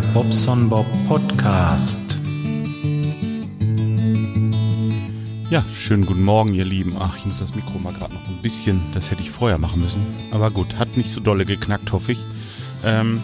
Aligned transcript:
Bobson 0.00 0.68
Bob 0.68 0.86
Podcast. 1.08 2.20
Ja, 5.48 5.64
schönen 5.72 6.04
guten 6.04 6.22
Morgen, 6.22 6.54
ihr 6.54 6.64
Lieben. 6.64 6.96
Ach, 6.98 7.16
ich 7.16 7.24
muss 7.24 7.38
das 7.38 7.54
Mikro 7.54 7.78
mal 7.78 7.92
gerade 7.94 8.12
noch 8.12 8.24
so 8.24 8.30
ein 8.30 8.42
bisschen, 8.42 8.82
das 8.92 9.10
hätte 9.10 9.22
ich 9.22 9.30
vorher 9.30 9.58
machen 9.58 9.80
müssen. 9.80 10.02
Aber 10.32 10.50
gut, 10.50 10.76
hat 10.76 10.96
nicht 10.96 11.08
so 11.08 11.20
dolle 11.20 11.46
geknackt, 11.46 11.92
hoffe 11.92 12.12
ich. 12.12 12.18
Ähm, 12.84 13.22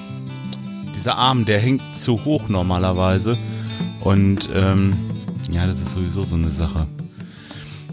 dieser 0.94 1.16
Arm, 1.16 1.44
der 1.44 1.58
hängt 1.58 1.82
zu 1.94 2.24
hoch 2.24 2.48
normalerweise. 2.48 3.36
Und 4.00 4.48
ähm, 4.54 4.96
ja, 5.50 5.66
das 5.66 5.80
ist 5.80 5.92
sowieso 5.92 6.24
so 6.24 6.36
eine 6.36 6.50
Sache. 6.50 6.86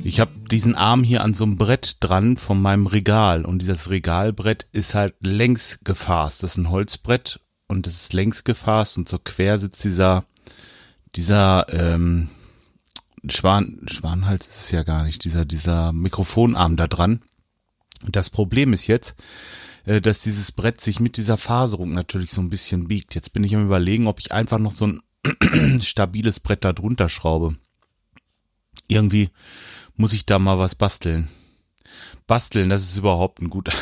Ich 0.04 0.20
habe 0.20 0.32
diesen 0.50 0.76
Arm 0.76 1.04
hier 1.04 1.24
an 1.24 1.34
so 1.34 1.44
einem 1.44 1.58
Brett 1.58 1.98
dran 2.00 2.38
von 2.38 2.62
meinem 2.62 2.88
Regal 2.88 3.46
und 3.46 3.62
dieses 3.62 3.90
Regalbrett 3.90 4.68
ist 4.72 4.96
halt 4.96 5.16
längs 5.20 5.80
gefasst. 5.84 6.44
Das 6.44 6.52
ist 6.52 6.58
ein 6.58 6.70
Holzbrett 6.70 7.42
und 7.70 7.88
das 7.88 7.96
ist 7.96 8.14
längs 8.14 8.44
gefasst 8.44 8.98
und 8.98 9.08
so 9.08 9.18
quer 9.18 9.58
sitzt 9.60 9.84
dieser 9.86 10.26
dieser 11.16 11.68
ähm, 11.70 12.30
Schwan 13.30 13.80
Schwanhals 13.88 14.48
ist 14.48 14.60
es 14.66 14.72
ja 14.72 14.84
gar 14.84 15.04
nicht 15.04 15.24
dieser 15.24 15.46
dieser 15.46 15.94
Mikrofonarm 15.94 16.76
da 16.76 16.88
dran. 16.88 17.22
Das 18.04 18.30
Problem 18.30 18.74
ist 18.74 18.88
jetzt, 18.88 19.16
äh, 19.86 20.02
dass 20.02 20.22
dieses 20.22 20.52
Brett 20.52 20.82
sich 20.82 21.00
mit 21.00 21.18
dieser 21.18 21.38
Faserung 21.38 21.92
natürlich 21.92 22.32
so 22.32 22.42
ein 22.42 22.50
bisschen 22.50 22.88
biegt. 22.88 23.16
Jetzt 23.16 23.34
bin 23.34 23.44
ich 23.44 23.56
am 23.56 23.66
überlegen, 23.66 24.08
ob 24.08 24.20
ich 24.20 24.32
einfach 24.32 24.60
noch 24.60 24.72
so 24.72 24.88
ein 24.88 25.02
stabiles 25.82 26.40
Brett 26.40 26.64
da 26.64 26.74
drunter 26.74 27.10
schraube. 27.10 27.56
Irgendwie 28.88 29.30
muss 29.96 30.14
ich 30.14 30.26
da 30.26 30.40
mal 30.40 30.58
was 30.58 30.76
basteln. 30.76 31.28
Basteln, 32.26 32.70
das 32.70 32.84
ist 32.84 32.98
überhaupt 32.98 33.42
ein 33.42 33.50
guter. 33.50 33.74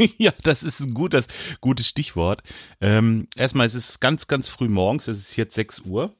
ja, 0.18 0.32
das 0.42 0.62
ist 0.62 0.80
ein 0.80 0.94
gutes, 0.94 1.26
gutes 1.60 1.88
Stichwort. 1.88 2.42
Ähm, 2.80 3.26
erstmal, 3.36 3.66
es 3.66 3.74
ist 3.74 4.00
ganz, 4.00 4.26
ganz 4.26 4.48
früh 4.48 4.68
morgens. 4.68 5.08
Es 5.08 5.18
ist 5.18 5.36
jetzt 5.36 5.54
6 5.54 5.80
Uhr. 5.80 6.14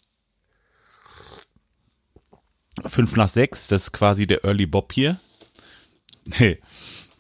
Fünf 2.87 3.17
nach 3.17 3.29
sechs, 3.29 3.67
das 3.67 3.85
ist 3.85 3.93
quasi 3.93 4.27
der 4.27 4.45
Early 4.45 4.67
Bob 4.67 4.93
hier. 4.93 5.19
Hey, 6.33 6.61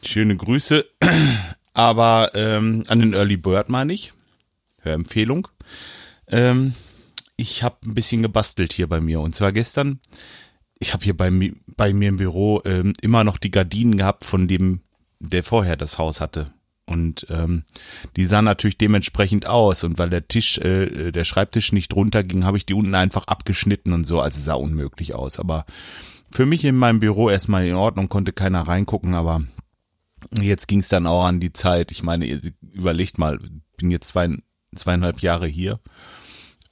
schöne 0.05 0.36
Grüße. 0.36 0.86
Aber 1.75 2.30
ähm, 2.34 2.84
an 2.86 3.00
den 3.00 3.14
Early 3.14 3.36
Bird 3.36 3.69
meine 3.69 3.92
ich. 3.92 4.12
Hörempfehlung. 4.83 5.48
Ähm, 6.28 6.74
ich 7.36 7.62
habe 7.62 7.78
ein 7.86 7.95
bisschen 7.95 8.22
gebastelt 8.22 8.72
hier 8.72 8.89
bei 8.89 9.00
mir. 9.00 9.20
Und 9.20 9.34
zwar 9.34 9.52
gestern 9.52 10.00
ich 10.80 10.95
habe 10.95 11.05
hier 11.05 11.17
bei, 11.17 11.30
bei 11.77 11.92
mir 11.92 12.08
im 12.08 12.17
Büro 12.17 12.62
ähm, 12.64 12.95
immer 13.00 13.22
noch 13.22 13.39
die 13.39 13.50
Gardinen 13.50 13.98
gehabt 13.98 14.24
von 14.24 14.48
dem, 14.48 14.80
der 15.20 15.44
vorher 15.44 15.76
das 15.76 15.98
Haus 15.98 16.20
hatte. 16.20 16.52
Und 16.86 17.26
ähm, 17.30 17.62
die 18.16 18.26
sahen 18.26 18.46
natürlich 18.46 18.76
dementsprechend 18.76 19.46
aus. 19.46 19.84
Und 19.84 19.98
weil 19.98 20.10
der 20.10 20.27
Tisch, 20.27 20.58
äh, 20.58 21.12
der 21.12 21.24
Schreibtisch 21.24 21.72
nicht 21.72 21.94
runterging, 21.94 22.44
habe 22.44 22.56
ich 22.56 22.66
die 22.66 22.74
unten 22.74 22.96
einfach 22.96 23.27
abgeschnitten 23.28 23.92
und 23.92 24.04
so. 24.04 24.20
Also 24.20 24.40
sah 24.40 24.54
unmöglich 24.54 25.14
aus. 25.14 25.38
Aber 25.38 25.66
für 26.32 26.46
mich 26.46 26.64
in 26.64 26.77
meinem 26.77 26.98
Büro 26.98 27.30
erstmal 27.30 27.64
in 27.66 27.74
Ordnung, 27.74 28.08
konnte 28.08 28.32
keiner 28.32 28.62
reingucken, 28.62 29.14
aber 29.14 29.42
jetzt 30.32 30.68
ging 30.68 30.80
es 30.80 30.88
dann 30.88 31.06
auch 31.06 31.24
an 31.24 31.40
die 31.40 31.52
Zeit. 31.52 31.92
Ich 31.92 32.02
meine, 32.02 32.40
überlegt 32.72 33.18
mal, 33.18 33.38
bin 33.77 33.90
jetzt 33.90 34.08
zwei, 34.08 34.36
zweieinhalb 34.74 35.20
Jahre 35.20 35.46
hier 35.46 35.80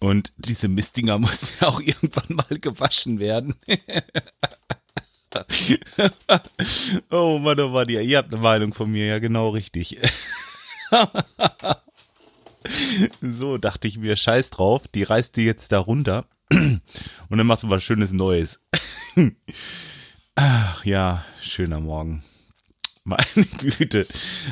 und 0.01 0.33
diese 0.37 0.69
Mistdinger 0.69 1.19
muss 1.21 1.53
ja 1.61 1.69
auch 1.69 1.81
irgendwann 1.81 2.37
mal 2.37 2.59
gewaschen 2.59 3.19
werden. 3.19 3.55
oh 7.11 7.39
Mann, 7.39 7.61
oh 7.61 7.69
Mann, 7.69 7.89
ihr, 7.89 8.01
ihr 8.03 8.19
habt 8.19 8.33
eine 8.33 8.43
Meinung 8.43 8.75
von 8.75 8.91
mir, 8.91 9.07
ja 9.07 9.19
genau 9.19 9.51
richtig. 9.51 9.99
so, 13.21 13.59
dachte 13.59 13.89
ich 13.89 13.99
mir, 13.99 14.17
scheiß 14.17 14.51
drauf, 14.51 14.89
die 14.89 15.03
reißt 15.03 15.37
die 15.37 15.43
jetzt 15.43 15.73
da 15.73 15.79
runter 15.79 16.25
und 16.51 16.81
dann 17.31 17.47
machst 17.47 17.63
du 17.65 17.71
was 17.71 17.83
Schönes 17.83 18.13
Neues. 18.13 18.65
Ach 20.35 20.85
ja, 20.85 21.25
schöner 21.43 21.81
Morgen. 21.81 22.23
Meine 23.05 23.47
Güte. 23.59 24.07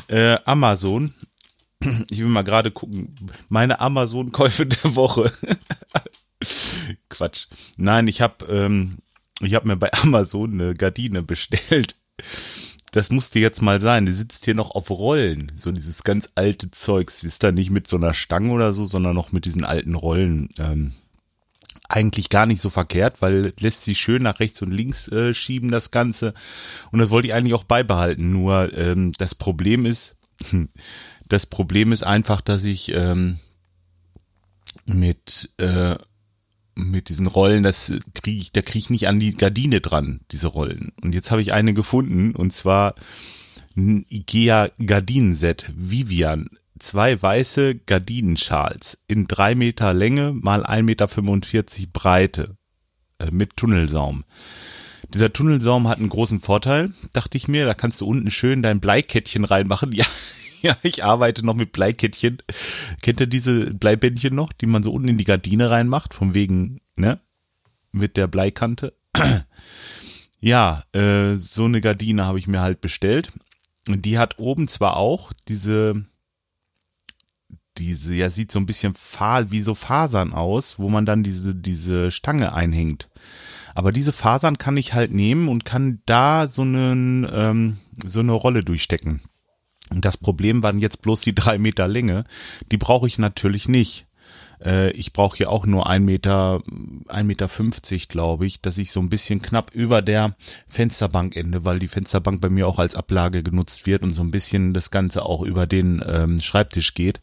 Äh, 0.08 0.38
Amazon 0.44 1.14
ich 2.08 2.18
will 2.18 2.26
mal 2.26 2.42
gerade 2.42 2.70
gucken, 2.70 3.14
meine 3.48 3.80
Amazon-Käufe 3.80 4.66
der 4.66 4.96
Woche. 4.96 5.32
Quatsch. 7.08 7.46
Nein, 7.76 8.08
ich 8.08 8.20
habe 8.20 8.46
ähm, 8.46 8.98
ich 9.40 9.54
habe 9.54 9.68
mir 9.68 9.76
bei 9.76 9.92
Amazon 10.02 10.52
eine 10.52 10.74
Gardine 10.74 11.22
bestellt. 11.22 11.96
Das 12.92 13.10
musste 13.10 13.38
jetzt 13.38 13.60
mal 13.60 13.80
sein. 13.80 14.06
Die 14.06 14.12
sitzt 14.12 14.44
hier 14.46 14.54
noch 14.54 14.70
auf 14.70 14.90
Rollen. 14.90 15.52
So 15.54 15.70
dieses 15.72 16.02
ganz 16.02 16.30
alte 16.34 16.70
Zeugs. 16.70 17.22
Ist 17.24 17.42
da 17.42 17.52
nicht 17.52 17.70
mit 17.70 17.86
so 17.86 17.96
einer 17.96 18.14
Stange 18.14 18.52
oder 18.52 18.72
so, 18.72 18.86
sondern 18.86 19.14
noch 19.14 19.32
mit 19.32 19.44
diesen 19.44 19.64
alten 19.64 19.94
Rollen. 19.94 20.48
Ähm, 20.58 20.92
eigentlich 21.88 22.30
gar 22.30 22.46
nicht 22.46 22.60
so 22.60 22.70
verkehrt, 22.70 23.22
weil 23.22 23.52
lässt 23.60 23.82
sich 23.82 24.00
schön 24.00 24.22
nach 24.22 24.40
rechts 24.40 24.62
und 24.62 24.72
links 24.72 25.08
äh, 25.08 25.34
schieben, 25.34 25.70
das 25.70 25.90
Ganze. 25.90 26.34
Und 26.90 26.98
das 26.98 27.10
wollte 27.10 27.28
ich 27.28 27.34
eigentlich 27.34 27.54
auch 27.54 27.64
beibehalten. 27.64 28.30
Nur 28.30 28.72
ähm, 28.76 29.12
das 29.18 29.34
Problem 29.34 29.84
ist, 29.84 30.16
Das 31.28 31.46
Problem 31.46 31.92
ist 31.92 32.04
einfach, 32.04 32.40
dass 32.40 32.64
ich 32.64 32.92
ähm, 32.94 33.38
mit 34.84 35.50
äh, 35.58 35.96
mit 36.76 37.08
diesen 37.08 37.26
Rollen, 37.26 37.62
das 37.62 37.92
kriege 38.14 38.40
ich, 38.40 38.52
da 38.52 38.60
kriege 38.62 38.78
ich 38.78 38.90
nicht 38.90 39.08
an 39.08 39.18
die 39.18 39.34
Gardine 39.34 39.80
dran, 39.80 40.20
diese 40.30 40.48
Rollen. 40.48 40.92
Und 41.02 41.14
jetzt 41.14 41.30
habe 41.30 41.42
ich 41.42 41.52
eine 41.52 41.74
gefunden 41.74 42.36
und 42.36 42.52
zwar 42.52 42.94
ein 43.76 44.04
Ikea 44.08 44.70
Gardinenset 44.84 45.72
Vivian. 45.74 46.48
Zwei 46.78 47.20
weiße 47.20 47.76
Gardinenschals 47.76 48.98
in 49.08 49.24
drei 49.24 49.54
Meter 49.54 49.94
Länge 49.94 50.32
mal 50.34 50.64
1,45 50.64 50.82
Meter 50.82 51.90
Breite 51.92 52.56
äh, 53.18 53.30
mit 53.30 53.56
Tunnelsaum. 53.56 54.24
Dieser 55.14 55.32
Tunnelsaum 55.32 55.88
hat 55.88 55.98
einen 55.98 56.08
großen 56.10 56.40
Vorteil, 56.40 56.92
dachte 57.12 57.38
ich 57.38 57.48
mir. 57.48 57.64
Da 57.64 57.74
kannst 57.74 58.00
du 58.00 58.06
unten 58.06 58.30
schön 58.30 58.62
dein 58.62 58.80
Bleikettchen 58.80 59.44
reinmachen. 59.44 59.92
Ja, 59.96 60.04
ja, 60.62 60.76
ich 60.82 61.04
arbeite 61.04 61.44
noch 61.44 61.54
mit 61.54 61.72
Bleikettchen. 61.72 62.38
Kennt 63.02 63.20
ihr 63.20 63.26
diese 63.26 63.74
Bleibändchen 63.74 64.34
noch, 64.34 64.52
die 64.52 64.66
man 64.66 64.82
so 64.82 64.92
unten 64.92 65.08
in 65.08 65.18
die 65.18 65.24
Gardine 65.24 65.70
reinmacht, 65.70 66.14
von 66.14 66.34
wegen, 66.34 66.80
ne? 66.96 67.20
Mit 67.92 68.16
der 68.16 68.26
Bleikante. 68.26 68.92
ja, 70.40 70.82
äh, 70.92 71.36
so 71.36 71.64
eine 71.64 71.80
Gardine 71.80 72.26
habe 72.26 72.38
ich 72.38 72.46
mir 72.46 72.60
halt 72.60 72.80
bestellt. 72.80 73.32
Und 73.88 74.04
die 74.04 74.18
hat 74.18 74.38
oben 74.38 74.68
zwar 74.68 74.96
auch 74.96 75.32
diese, 75.48 76.04
diese, 77.78 78.14
ja, 78.14 78.30
sieht 78.30 78.50
so 78.50 78.58
ein 78.58 78.66
bisschen 78.66 78.94
fahl, 78.94 79.50
wie 79.50 79.60
so 79.60 79.74
Fasern 79.74 80.32
aus, 80.32 80.78
wo 80.78 80.88
man 80.88 81.06
dann 81.06 81.22
diese, 81.22 81.54
diese 81.54 82.10
Stange 82.10 82.52
einhängt. 82.52 83.08
Aber 83.74 83.92
diese 83.92 84.12
Fasern 84.12 84.58
kann 84.58 84.76
ich 84.76 84.94
halt 84.94 85.12
nehmen 85.12 85.48
und 85.48 85.64
kann 85.64 86.00
da 86.06 86.48
so 86.48 86.62
einen, 86.62 87.28
ähm, 87.30 87.76
so 88.04 88.20
eine 88.20 88.32
Rolle 88.32 88.60
durchstecken. 88.60 89.20
Das 89.90 90.16
Problem 90.16 90.62
waren 90.62 90.78
jetzt 90.78 91.02
bloß 91.02 91.20
die 91.20 91.34
drei 91.34 91.58
Meter 91.58 91.88
Länge. 91.88 92.24
Die 92.70 92.78
brauche 92.78 93.06
ich 93.06 93.18
natürlich 93.18 93.68
nicht. 93.68 94.06
Äh, 94.64 94.90
ich 94.92 95.12
brauche 95.12 95.36
hier 95.36 95.50
auch 95.50 95.66
nur 95.66 95.88
ein 95.88 96.04
Meter, 96.04 96.62
ein 97.08 97.26
Meter 97.26 97.48
fünfzig, 97.48 98.08
glaube 98.08 98.46
ich, 98.46 98.60
dass 98.60 98.78
ich 98.78 98.90
so 98.90 99.00
ein 99.00 99.10
bisschen 99.10 99.42
knapp 99.42 99.70
über 99.74 100.02
der 100.02 100.34
Fensterbank 100.66 101.36
ende, 101.36 101.64
weil 101.64 101.78
die 101.78 101.88
Fensterbank 101.88 102.40
bei 102.40 102.48
mir 102.48 102.66
auch 102.66 102.78
als 102.78 102.96
Ablage 102.96 103.42
genutzt 103.42 103.86
wird 103.86 104.02
und 104.02 104.14
so 104.14 104.22
ein 104.22 104.30
bisschen 104.30 104.72
das 104.74 104.90
Ganze 104.90 105.24
auch 105.24 105.42
über 105.42 105.66
den 105.66 106.02
ähm, 106.06 106.40
Schreibtisch 106.40 106.94
geht. 106.94 107.20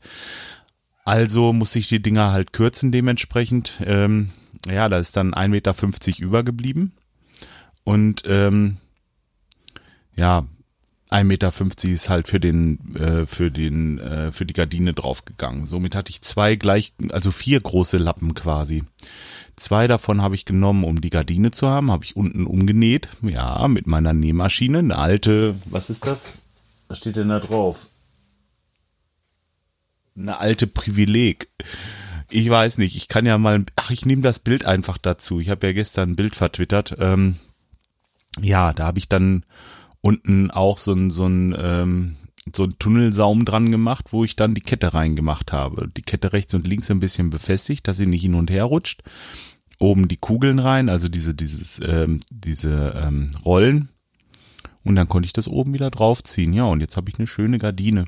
Also 1.05 1.51
muss 1.51 1.75
ich 1.75 1.87
die 1.87 2.01
Dinger 2.01 2.31
halt 2.31 2.53
kürzen 2.53 2.91
dementsprechend. 2.91 3.81
Ähm, 3.85 4.29
ja, 4.67 4.87
da 4.87 4.99
ist 4.99 5.17
dann 5.17 5.33
ein 5.33 5.51
Meter 5.51 5.73
fünfzig 5.73 6.21
übergeblieben. 6.21 6.93
Und 7.83 8.23
ähm, 8.25 8.77
ja, 10.17 10.45
1,50 11.09 11.23
Meter 11.25 11.93
ist 11.93 12.09
halt 12.09 12.27
für 12.27 12.39
den, 12.39 12.95
äh, 12.95 13.25
für 13.25 13.51
den, 13.51 13.99
äh, 13.99 14.31
für 14.31 14.45
die 14.45 14.53
Gardine 14.53 14.93
draufgegangen. 14.93 15.65
Somit 15.65 15.95
hatte 15.95 16.09
ich 16.09 16.21
zwei 16.21 16.55
gleich, 16.55 16.93
also 17.11 17.31
vier 17.31 17.59
große 17.59 17.97
Lappen 17.97 18.33
quasi. 18.33 18.83
Zwei 19.55 19.87
davon 19.87 20.21
habe 20.21 20.35
ich 20.35 20.45
genommen, 20.45 20.83
um 20.83 21.01
die 21.01 21.11
Gardine 21.11 21.51
zu 21.51 21.69
haben, 21.69 21.91
habe 21.91 22.03
ich 22.03 22.15
unten 22.15 22.47
umgenäht, 22.47 23.09
ja, 23.21 23.67
mit 23.67 23.85
meiner 23.85 24.13
Nähmaschine, 24.13 24.79
eine 24.79 24.97
alte, 24.97 25.55
was 25.65 25.91
ist 25.91 26.07
das? 26.07 26.39
Was 26.87 26.97
steht 26.97 27.15
denn 27.15 27.29
da 27.29 27.39
drauf? 27.39 27.87
Eine 30.17 30.39
alte 30.39 30.67
Privileg. 30.67 31.49
Ich 32.29 32.49
weiß 32.49 32.79
nicht, 32.79 32.95
ich 32.95 33.07
kann 33.07 33.27
ja 33.27 33.37
mal, 33.37 33.65
ach, 33.75 33.91
ich 33.91 34.05
nehme 34.05 34.23
das 34.23 34.39
Bild 34.39 34.65
einfach 34.65 34.97
dazu. 34.97 35.39
Ich 35.39 35.49
habe 35.49 35.67
ja 35.67 35.73
gestern 35.73 36.11
ein 36.11 36.15
Bild 36.15 36.35
vertwittert. 36.35 36.95
Ähm, 36.99 37.35
ja, 38.39 38.73
da 38.73 38.87
habe 38.87 38.99
ich 38.99 39.07
dann 39.07 39.43
unten 40.03 40.51
auch 40.51 40.77
so 40.77 40.93
ein, 40.93 41.09
so 41.09 41.25
ein, 41.25 41.55
ähm, 41.57 42.15
so 42.53 42.65
ein 42.65 42.75
Tunnelsaum 42.77 43.45
dran 43.45 43.71
gemacht, 43.71 44.07
wo 44.11 44.23
ich 44.23 44.35
dann 44.35 44.53
die 44.53 44.61
Kette 44.61 44.93
reingemacht 44.93 45.53
habe. 45.53 45.89
Die 45.95 46.01
Kette 46.01 46.33
rechts 46.33 46.53
und 46.53 46.67
links 46.67 46.91
ein 46.91 46.99
bisschen 46.99 47.29
befestigt, 47.29 47.87
dass 47.87 47.97
sie 47.97 48.05
nicht 48.05 48.21
hin 48.21 48.35
und 48.35 48.51
her 48.51 48.65
rutscht. 48.65 49.01
Oben 49.79 50.07
die 50.07 50.17
Kugeln 50.17 50.59
rein, 50.59 50.89
also 50.89 51.07
diese, 51.07 51.33
dieses, 51.33 51.79
ähm, 51.83 52.19
diese 52.29 52.93
ähm, 53.01 53.31
Rollen. 53.45 53.89
Und 54.83 54.95
dann 54.95 55.07
konnte 55.07 55.25
ich 55.25 55.33
das 55.33 55.47
oben 55.47 55.73
wieder 55.73 55.89
draufziehen. 55.89 56.51
Ja, 56.51 56.65
und 56.65 56.81
jetzt 56.81 56.97
habe 56.97 57.09
ich 57.09 57.17
eine 57.17 57.27
schöne 57.27 57.57
Gardine. 57.57 58.05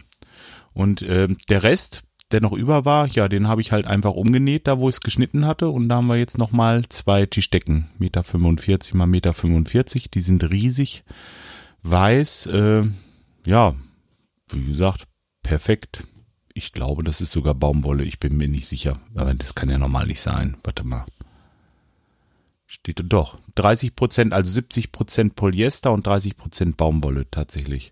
Und 0.73 1.01
ähm, 1.07 1.37
der 1.47 1.63
Rest, 1.63 2.03
der 2.31 2.41
noch 2.41 2.51
über 2.51 2.83
war, 2.83 3.07
ja, 3.07 3.29
den 3.29 3.47
habe 3.47 3.61
ich 3.61 3.71
halt 3.71 3.87
einfach 3.87 4.11
umgenäht, 4.11 4.67
da 4.67 4.79
wo 4.79 4.89
ich 4.89 4.95
es 4.95 5.01
geschnitten 5.01 5.45
hatte. 5.45 5.69
Und 5.69 5.87
da 5.87 5.95
haben 5.95 6.07
wir 6.07 6.17
jetzt 6.17 6.37
nochmal 6.37 6.83
zwei 6.89 7.25
Tischdecken, 7.25 7.87
Meter 7.97 8.25
45 8.25 8.93
mal 8.95 9.07
Meter 9.07 9.33
45. 9.33 10.11
Die 10.11 10.19
sind 10.19 10.43
riesig, 10.49 11.05
weiß, 11.89 12.47
äh, 12.47 12.83
ja, 13.45 13.75
wie 14.49 14.65
gesagt, 14.65 15.03
perfekt. 15.43 16.03
Ich 16.53 16.71
glaube, 16.71 17.03
das 17.03 17.21
ist 17.21 17.31
sogar 17.31 17.53
Baumwolle. 17.53 18.03
Ich 18.05 18.19
bin 18.19 18.37
mir 18.37 18.47
nicht 18.47 18.67
sicher. 18.67 18.97
Aber 19.13 19.33
das 19.33 19.55
kann 19.55 19.69
ja 19.69 19.77
normal 19.77 20.07
nicht 20.07 20.21
sein. 20.21 20.57
Warte 20.63 20.85
mal. 20.85 21.05
Steht 22.65 23.01
doch. 23.03 23.37
30 23.55 23.95
Prozent, 23.95 24.33
also 24.33 24.51
70 24.51 24.91
Prozent 24.91 25.35
Polyester 25.35 25.91
und 25.91 26.07
30 26.07 26.35
Prozent 26.37 26.77
Baumwolle 26.77 27.29
tatsächlich. 27.29 27.91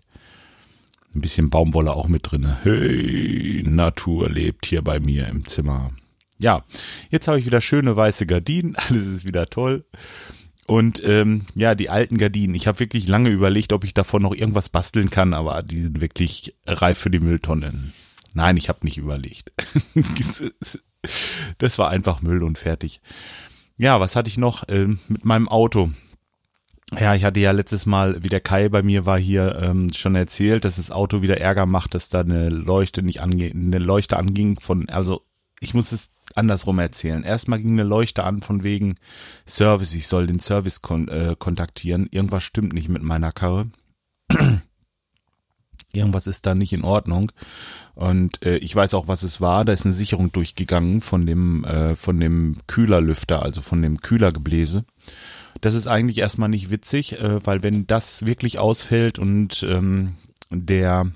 Ein 1.14 1.20
bisschen 1.20 1.50
Baumwolle 1.50 1.92
auch 1.92 2.08
mit 2.08 2.30
drinne. 2.30 2.58
Hey, 2.62 3.62
Natur 3.66 4.28
lebt 4.28 4.66
hier 4.66 4.82
bei 4.82 4.98
mir 4.98 5.28
im 5.28 5.46
Zimmer. 5.46 5.92
Ja, 6.38 6.64
jetzt 7.10 7.28
habe 7.28 7.38
ich 7.38 7.46
wieder 7.46 7.60
schöne 7.60 7.94
weiße 7.94 8.26
Gardinen. 8.26 8.76
Alles 8.88 9.06
ist 9.06 9.24
wieder 9.24 9.46
toll. 9.46 9.84
Und 10.66 11.02
ähm, 11.04 11.42
ja, 11.54 11.74
die 11.74 11.90
alten 11.90 12.16
Gardinen. 12.16 12.54
Ich 12.54 12.66
habe 12.66 12.80
wirklich 12.80 13.06
lange 13.06 13.28
überlegt, 13.28 13.72
ob 13.72 13.84
ich 13.84 13.92
davon 13.92 14.22
noch 14.22 14.34
irgendwas 14.34 14.70
basteln 14.70 15.10
kann, 15.10 15.34
aber 15.34 15.62
die 15.62 15.78
sind 15.78 16.00
wirklich 16.00 16.56
reif 16.66 16.98
für 16.98 17.10
die 17.10 17.20
Mülltonne. 17.20 17.72
Nein, 18.32 18.56
ich 18.56 18.68
habe 18.68 18.80
nicht 18.82 18.98
überlegt. 18.98 19.52
das 21.58 21.78
war 21.78 21.90
einfach 21.90 22.22
Müll 22.22 22.42
und 22.42 22.58
fertig. 22.58 23.00
Ja, 23.76 24.00
was 24.00 24.16
hatte 24.16 24.28
ich 24.28 24.38
noch 24.38 24.64
ähm, 24.68 24.98
mit 25.08 25.24
meinem 25.24 25.48
Auto? 25.48 25.90
Ja, 26.98 27.14
ich 27.14 27.24
hatte 27.24 27.40
ja 27.40 27.50
letztes 27.50 27.86
Mal, 27.86 28.22
wie 28.22 28.28
der 28.28 28.40
Kai 28.40 28.68
bei 28.68 28.82
mir 28.82 29.04
war 29.04 29.18
hier, 29.18 29.58
ähm, 29.60 29.92
schon 29.92 30.14
erzählt, 30.14 30.64
dass 30.64 30.76
das 30.76 30.90
Auto 30.90 31.22
wieder 31.22 31.40
Ärger 31.40 31.66
macht, 31.66 31.94
dass 31.94 32.08
da 32.08 32.20
eine 32.20 32.48
Leuchte 32.48 33.02
nicht 33.02 33.20
ange 33.20 33.50
eine 33.50 33.78
Leuchte 33.78 34.16
anging 34.16 34.60
von, 34.60 34.88
also 34.88 35.22
ich 35.64 35.74
muss 35.74 35.92
es 35.92 36.10
andersrum 36.34 36.78
erzählen. 36.78 37.24
Erstmal 37.24 37.60
ging 37.60 37.72
eine 37.72 37.84
Leuchte 37.84 38.24
an 38.24 38.40
von 38.40 38.62
wegen 38.62 38.96
Service, 39.46 39.94
ich 39.94 40.06
soll 40.06 40.26
den 40.26 40.38
Service 40.38 40.82
kon 40.82 41.08
äh, 41.08 41.34
kontaktieren. 41.38 42.08
Irgendwas 42.10 42.44
stimmt 42.44 42.72
nicht 42.72 42.88
mit 42.88 43.02
meiner 43.02 43.32
Karre. 43.32 43.70
Irgendwas 45.92 46.26
ist 46.26 46.44
da 46.46 46.54
nicht 46.54 46.72
in 46.72 46.84
Ordnung. 46.84 47.32
Und 47.94 48.44
äh, 48.44 48.56
ich 48.58 48.74
weiß 48.74 48.94
auch, 48.94 49.08
was 49.08 49.22
es 49.22 49.40
war. 49.40 49.64
Da 49.64 49.72
ist 49.72 49.84
eine 49.84 49.94
Sicherung 49.94 50.32
durchgegangen 50.32 51.00
von 51.00 51.24
dem, 51.24 51.64
äh, 51.64 51.96
von 51.96 52.18
dem 52.18 52.56
Kühlerlüfter, 52.66 53.42
also 53.42 53.60
von 53.60 53.80
dem 53.80 54.00
Kühlergebläse. 54.00 54.84
Das 55.60 55.74
ist 55.74 55.86
eigentlich 55.86 56.18
erstmal 56.18 56.48
nicht 56.48 56.70
witzig, 56.70 57.20
äh, 57.20 57.40
weil 57.46 57.62
wenn 57.62 57.86
das 57.86 58.26
wirklich 58.26 58.58
ausfällt 58.58 59.18
und 59.18 59.62
ähm, 59.62 60.14
der 60.50 61.10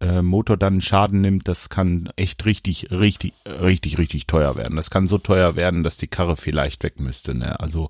äh, 0.00 0.22
Motor 0.22 0.56
dann 0.56 0.80
Schaden 0.80 1.20
nimmt, 1.20 1.48
das 1.48 1.68
kann 1.68 2.08
echt 2.16 2.44
richtig, 2.44 2.90
richtig, 2.90 3.32
richtig, 3.46 3.98
richtig 3.98 4.26
teuer 4.26 4.56
werden. 4.56 4.76
Das 4.76 4.90
kann 4.90 5.06
so 5.06 5.18
teuer 5.18 5.56
werden, 5.56 5.82
dass 5.82 5.96
die 5.96 6.06
Karre 6.06 6.36
vielleicht 6.36 6.84
weg 6.84 7.00
müsste. 7.00 7.34
Ne? 7.34 7.58
Also 7.58 7.88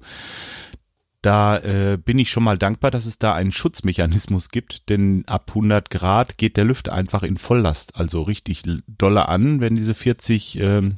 da 1.21 1.59
äh, 1.59 1.99
bin 2.03 2.19
ich 2.19 2.31
schon 2.31 2.45
mal 2.45 2.57
dankbar, 2.57 2.91
dass 2.91 3.05
es 3.05 3.19
da 3.19 3.35
einen 3.35 3.53
Schutzmechanismus 3.53 4.49
gibt, 4.49 4.89
denn 4.89 5.25
ab 5.27 5.47
100 5.49 5.91
Grad 5.91 6.39
geht 6.39 6.57
der 6.57 6.65
Lüfter 6.65 6.93
einfach 6.93 7.25
in 7.25 7.37
Volllast, 7.37 7.97
also 7.97 8.23
richtig 8.23 8.63
dolle 8.87 9.29
an, 9.29 9.61
wenn 9.61 9.77
diese 9.77 9.95
40 9.95 10.61
äh, 10.61 10.91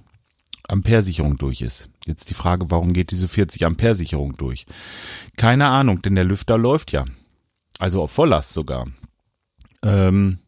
Ampere-Sicherung 0.69 1.39
durch 1.39 1.63
ist. 1.63 1.89
Jetzt 2.06 2.31
die 2.31 2.35
Frage, 2.35 2.67
warum 2.71 2.93
geht 2.93 3.11
diese 3.11 3.29
40 3.29 3.65
Ampere-Sicherung 3.65 4.37
durch? 4.37 4.67
Keine 5.37 5.67
Ahnung, 5.69 6.03
denn 6.03 6.15
der 6.15 6.25
Lüfter 6.25 6.59
läuft 6.59 6.93
ja. 6.93 7.05
Also 7.79 8.03
auf 8.03 8.13
Volllast 8.13 8.53
sogar. 8.53 8.87
Ähm. 9.83 10.39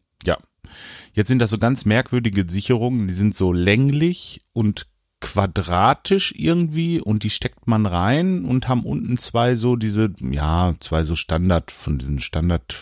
Jetzt 1.13 1.27
sind 1.27 1.39
das 1.39 1.51
so 1.51 1.57
ganz 1.57 1.85
merkwürdige 1.85 2.45
Sicherungen, 2.49 3.07
die 3.07 3.13
sind 3.13 3.35
so 3.35 3.53
länglich 3.53 4.41
und 4.53 4.87
quadratisch 5.19 6.33
irgendwie 6.35 6.99
und 6.99 7.23
die 7.23 7.29
steckt 7.29 7.67
man 7.67 7.85
rein 7.85 8.43
und 8.43 8.67
haben 8.67 8.83
unten 8.83 9.17
zwei 9.17 9.55
so 9.55 9.75
diese, 9.75 10.13
ja, 10.19 10.73
zwei 10.79 11.03
so 11.03 11.15
Standard, 11.15 11.71
von 11.71 11.97
diesen 11.97 12.19
Standard 12.19 12.77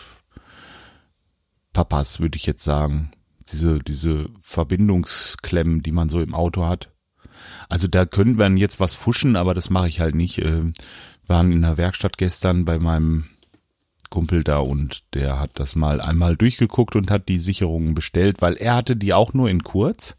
Papas, 1.73 2.19
würde 2.19 2.37
ich 2.37 2.45
jetzt 2.45 2.63
sagen. 2.63 3.11
Diese, 3.51 3.79
diese 3.79 4.29
Verbindungsklemmen, 4.39 5.83
die 5.83 5.91
man 5.91 6.09
so 6.09 6.21
im 6.21 6.33
Auto 6.33 6.65
hat. 6.65 6.91
Also 7.69 7.87
da 7.87 8.05
könnte 8.05 8.37
man 8.37 8.57
jetzt 8.57 8.79
was 8.79 8.95
fuschen, 8.95 9.35
aber 9.35 9.53
das 9.53 9.69
mache 9.69 9.89
ich 9.89 9.99
halt 9.99 10.15
nicht. 10.15 10.39
Äh, 10.39 10.71
waren 11.27 11.51
in 11.51 11.61
der 11.61 11.77
Werkstatt 11.77 12.17
gestern 12.17 12.65
bei 12.65 12.79
meinem 12.79 13.25
Kumpel 14.11 14.43
da 14.43 14.59
und 14.59 15.03
der 15.15 15.39
hat 15.39 15.51
das 15.55 15.75
mal 15.75 15.99
einmal 15.99 16.37
durchgeguckt 16.37 16.95
und 16.95 17.09
hat 17.09 17.27
die 17.27 17.39
Sicherungen 17.39 17.95
bestellt, 17.95 18.43
weil 18.43 18.53
er 18.53 18.75
hatte 18.75 18.95
die 18.95 19.13
auch 19.13 19.33
nur 19.33 19.49
in 19.49 19.63
kurz 19.63 20.17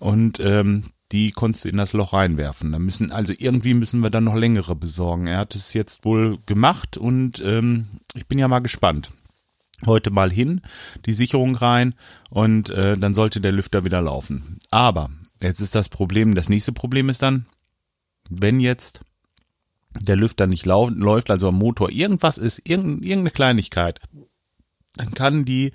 und 0.00 0.40
ähm, 0.40 0.82
die 1.12 1.30
konntest 1.30 1.64
du 1.64 1.68
in 1.68 1.76
das 1.76 1.92
Loch 1.92 2.12
reinwerfen. 2.12 2.72
Da 2.72 2.80
müssen 2.80 3.12
also 3.12 3.32
irgendwie 3.36 3.74
müssen 3.74 4.00
wir 4.00 4.10
dann 4.10 4.24
noch 4.24 4.34
längere 4.34 4.74
besorgen. 4.74 5.28
Er 5.28 5.38
hat 5.38 5.54
es 5.54 5.72
jetzt 5.72 6.04
wohl 6.04 6.38
gemacht 6.46 6.96
und 6.96 7.40
ähm, 7.44 7.86
ich 8.14 8.26
bin 8.26 8.38
ja 8.38 8.48
mal 8.48 8.58
gespannt. 8.58 9.12
Heute 9.86 10.10
mal 10.10 10.30
hin, 10.30 10.60
die 11.06 11.12
Sicherung 11.12 11.54
rein 11.54 11.94
und 12.30 12.70
äh, 12.70 12.98
dann 12.98 13.14
sollte 13.14 13.40
der 13.40 13.52
Lüfter 13.52 13.84
wieder 13.84 14.02
laufen. 14.02 14.58
Aber 14.70 15.10
Jetzt 15.40 15.60
ist 15.60 15.74
das 15.74 15.88
Problem, 15.88 16.34
das 16.34 16.48
nächste 16.48 16.72
Problem 16.72 17.08
ist 17.08 17.22
dann, 17.22 17.46
wenn 18.28 18.60
jetzt 18.60 19.00
der 19.98 20.16
Lüfter 20.16 20.46
nicht 20.46 20.66
läuft, 20.66 21.30
also 21.30 21.48
am 21.48 21.56
Motor 21.56 21.90
irgendwas 21.90 22.38
ist, 22.38 22.62
irgendeine 22.64 23.30
Kleinigkeit, 23.30 24.00
dann 24.96 25.12
kann 25.12 25.44
die 25.44 25.72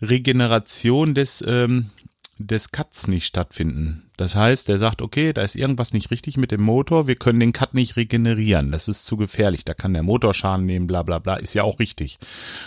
Regeneration 0.00 1.14
des, 1.14 1.42
ähm, 1.46 1.90
des 2.38 2.70
Cuts 2.70 3.06
nicht 3.06 3.26
stattfinden. 3.26 4.10
Das 4.16 4.34
heißt, 4.34 4.68
der 4.68 4.78
sagt, 4.78 5.02
okay, 5.02 5.32
da 5.32 5.42
ist 5.42 5.56
irgendwas 5.56 5.92
nicht 5.92 6.10
richtig 6.10 6.36
mit 6.36 6.52
dem 6.52 6.62
Motor, 6.62 7.06
wir 7.06 7.16
können 7.16 7.40
den 7.40 7.52
Cut 7.52 7.74
nicht 7.74 7.96
regenerieren, 7.96 8.70
das 8.72 8.88
ist 8.88 9.06
zu 9.06 9.16
gefährlich, 9.16 9.64
da 9.64 9.74
kann 9.74 9.92
der 9.92 10.02
Motor 10.02 10.32
Schaden 10.32 10.66
nehmen, 10.66 10.86
bla 10.86 11.02
bla 11.02 11.18
bla, 11.18 11.36
ist 11.36 11.54
ja 11.54 11.64
auch 11.64 11.78
richtig. 11.78 12.18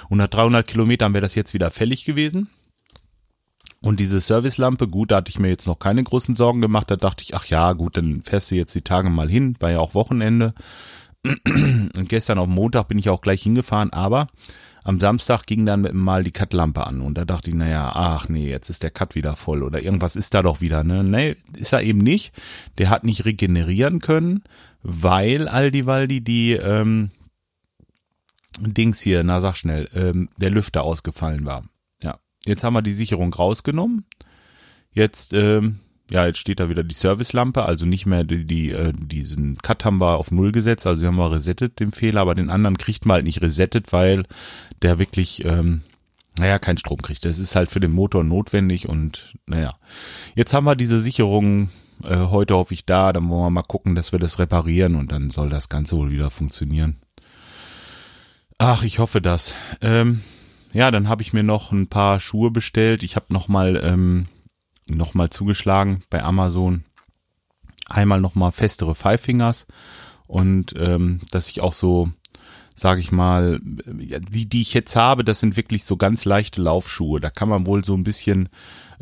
Und 0.09 0.19
nach 0.19 0.27
300 0.27 0.67
Kilometern 0.67 1.13
wäre 1.13 1.23
das 1.23 1.35
jetzt 1.35 1.53
wieder 1.53 1.71
fällig 1.71 2.05
gewesen. 2.05 2.49
Und 3.83 3.99
diese 3.99 4.21
Servicelampe, 4.21 4.87
gut, 4.87 5.11
da 5.11 5.17
hatte 5.17 5.29
ich 5.29 5.39
mir 5.39 5.49
jetzt 5.49 5.67
noch 5.67 5.77
keine 5.77 6.01
großen 6.01 6.37
Sorgen 6.37 6.61
gemacht. 6.61 6.89
Da 6.89 6.95
dachte 6.95 7.21
ich, 7.21 7.35
ach 7.35 7.45
ja, 7.47 7.73
gut, 7.73 7.97
dann 7.97 8.23
fährst 8.23 8.49
du 8.49 8.55
jetzt 8.55 8.73
die 8.73 8.81
Tage 8.81 9.09
mal 9.09 9.27
hin, 9.27 9.57
war 9.59 9.71
ja 9.71 9.79
auch 9.79 9.93
Wochenende. 9.93 10.53
Und 11.25 12.07
gestern 12.07 12.37
auf 12.37 12.47
Montag 12.47 12.87
bin 12.87 12.97
ich 12.97 13.09
auch 13.09 13.19
gleich 13.19 13.43
hingefahren, 13.43 13.91
aber 13.91 14.27
am 14.85 15.01
Samstag 15.01 15.45
ging 15.47 15.65
dann 15.65 15.85
mal 15.91 16.23
die 16.23 16.31
Cut-Lampe 16.31 16.85
an 16.87 16.99
und 16.99 17.17
da 17.17 17.23
dachte 17.23 17.49
ich, 17.49 17.55
naja, 17.55 17.93
ach 17.95 18.27
nee, 18.27 18.49
jetzt 18.49 18.69
ist 18.69 18.83
der 18.83 18.91
Cut 18.91 19.15
wieder 19.15 19.37
voll 19.37 19.63
oder 19.63 19.81
irgendwas 19.81 20.17
ist 20.17 20.33
da 20.33 20.41
doch 20.41 20.59
wieder, 20.59 20.83
ne? 20.83 21.05
Nee, 21.05 21.37
ist 21.55 21.71
er 21.71 21.83
eben 21.83 21.99
nicht. 21.99 22.33
Der 22.77 22.89
hat 22.89 23.05
nicht 23.05 23.23
regenerieren 23.23 23.99
können, 23.99 24.43
weil 24.81 25.47
Aldi 25.47 25.85
Waldi 25.85 26.21
die 26.21 26.51
ähm, 26.53 27.11
Dings 28.59 28.99
hier, 28.99 29.23
na 29.23 29.39
sag 29.39 29.55
schnell, 29.55 29.87
ähm, 29.93 30.27
der 30.35 30.49
Lüfter 30.49 30.83
ausgefallen 30.83 31.45
war. 31.45 31.63
Jetzt 32.45 32.63
haben 32.63 32.73
wir 32.73 32.81
die 32.81 32.91
Sicherung 32.91 33.33
rausgenommen. 33.33 34.05
Jetzt, 34.91 35.33
ähm, 35.33 35.79
ja, 36.11 36.25
jetzt 36.25 36.39
steht 36.39 36.59
da 36.59 36.69
wieder 36.69 36.83
die 36.83 36.93
Servicelampe, 36.93 37.63
also 37.63 37.85
nicht 37.85 38.05
mehr 38.05 38.23
die, 38.23 38.45
die 38.45 38.71
äh, 38.71 38.93
diesen 38.93 39.57
Cut 39.57 39.85
haben 39.85 39.99
wir 39.99 40.17
auf 40.17 40.31
Null 40.31 40.51
gesetzt, 40.51 40.85
also 40.85 41.05
haben 41.05 41.15
wir 41.15 41.31
resettet 41.31 41.79
den 41.79 41.91
Fehler, 41.91 42.21
aber 42.21 42.35
den 42.35 42.49
anderen 42.49 42.77
kriegt 42.77 43.05
man 43.05 43.15
halt 43.15 43.25
nicht 43.25 43.41
resettet, 43.41 43.91
weil 43.93 44.23
der 44.81 44.99
wirklich, 44.99 45.43
ähm, 45.45 45.81
naja, 46.37 46.59
keinen 46.59 46.77
Strom 46.77 47.01
kriegt. 47.01 47.25
Das 47.25 47.39
ist 47.39 47.55
halt 47.55 47.71
für 47.71 47.79
den 47.79 47.91
Motor 47.91 48.23
notwendig 48.23 48.89
und 48.89 49.35
naja. 49.47 49.75
Jetzt 50.35 50.53
haben 50.53 50.65
wir 50.65 50.75
diese 50.75 50.99
Sicherung 50.99 51.69
äh, 52.03 52.27
heute 52.27 52.55
hoffe 52.55 52.73
ich 52.73 52.85
da, 52.85 53.13
dann 53.13 53.29
wollen 53.29 53.45
wir 53.45 53.49
mal 53.49 53.63
gucken, 53.63 53.95
dass 53.95 54.11
wir 54.11 54.19
das 54.19 54.39
reparieren 54.39 54.95
und 54.95 55.11
dann 55.11 55.29
soll 55.29 55.49
das 55.49 55.69
Ganze 55.69 55.97
wohl 55.97 56.11
wieder 56.11 56.29
funktionieren. 56.29 56.97
Ach, 58.57 58.83
ich 58.83 58.99
hoffe 58.99 59.21
das. 59.21 59.55
Ähm, 59.81 60.21
ja, 60.73 60.91
dann 60.91 61.07
habe 61.07 61.21
ich 61.21 61.33
mir 61.33 61.43
noch 61.43 61.71
ein 61.71 61.87
paar 61.87 62.19
Schuhe 62.19 62.51
bestellt. 62.51 63.03
Ich 63.03 63.15
habe 63.15 63.31
nochmal 63.31 63.79
ähm, 63.83 64.27
noch 64.87 65.13
zugeschlagen 65.29 66.03
bei 66.09 66.23
Amazon. 66.23 66.83
Einmal 67.89 68.19
nochmal 68.19 68.51
festere 68.51 68.95
Five 68.95 69.21
Fingers 69.21 69.67
und 70.27 70.73
ähm, 70.77 71.21
dass 71.31 71.49
ich 71.49 71.61
auch 71.61 71.73
so, 71.73 72.09
sage 72.75 73.01
ich 73.01 73.11
mal, 73.11 73.59
die, 73.61 74.47
die 74.47 74.61
ich 74.61 74.73
jetzt 74.73 74.95
habe, 74.95 75.23
das 75.23 75.39
sind 75.39 75.57
wirklich 75.57 75.83
so 75.83 75.97
ganz 75.97 76.25
leichte 76.25 76.61
Laufschuhe. 76.61 77.19
Da 77.19 77.29
kann 77.29 77.49
man 77.49 77.65
wohl 77.65 77.83
so 77.83 77.93
ein 77.93 78.03
bisschen 78.03 78.49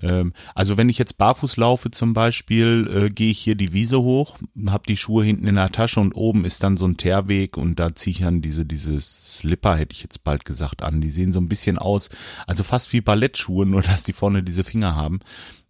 ähm, 0.01 0.33
also 0.55 0.77
wenn 0.77 0.89
ich 0.89 0.97
jetzt 0.97 1.17
barfuß 1.17 1.57
laufe 1.57 1.91
zum 1.91 2.13
Beispiel, 2.13 2.89
äh, 2.93 3.09
gehe 3.09 3.31
ich 3.31 3.39
hier 3.39 3.55
die 3.55 3.73
Wiese 3.73 4.01
hoch, 4.01 4.37
habe 4.67 4.83
die 4.87 4.97
Schuhe 4.97 5.23
hinten 5.23 5.47
in 5.47 5.55
der 5.55 5.71
Tasche 5.71 5.99
und 5.99 6.13
oben 6.13 6.45
ist 6.45 6.63
dann 6.63 6.77
so 6.77 6.85
ein 6.85 6.97
Teerweg 6.97 7.57
und 7.57 7.79
da 7.79 7.95
ziehe 7.95 8.13
ich 8.13 8.21
dann 8.21 8.41
diese, 8.41 8.65
diese 8.65 8.99
Slipper, 8.99 9.75
hätte 9.75 9.93
ich 9.93 10.03
jetzt 10.03 10.23
bald 10.23 10.45
gesagt, 10.45 10.81
an. 10.81 11.01
Die 11.01 11.09
sehen 11.09 11.33
so 11.33 11.39
ein 11.39 11.49
bisschen 11.49 11.77
aus, 11.77 12.09
also 12.47 12.63
fast 12.63 12.91
wie 12.93 13.01
Ballettschuhe, 13.01 13.65
nur 13.67 13.81
dass 13.81 14.03
die 14.03 14.13
vorne 14.13 14.43
diese 14.43 14.63
Finger 14.63 14.95
haben. 14.95 15.19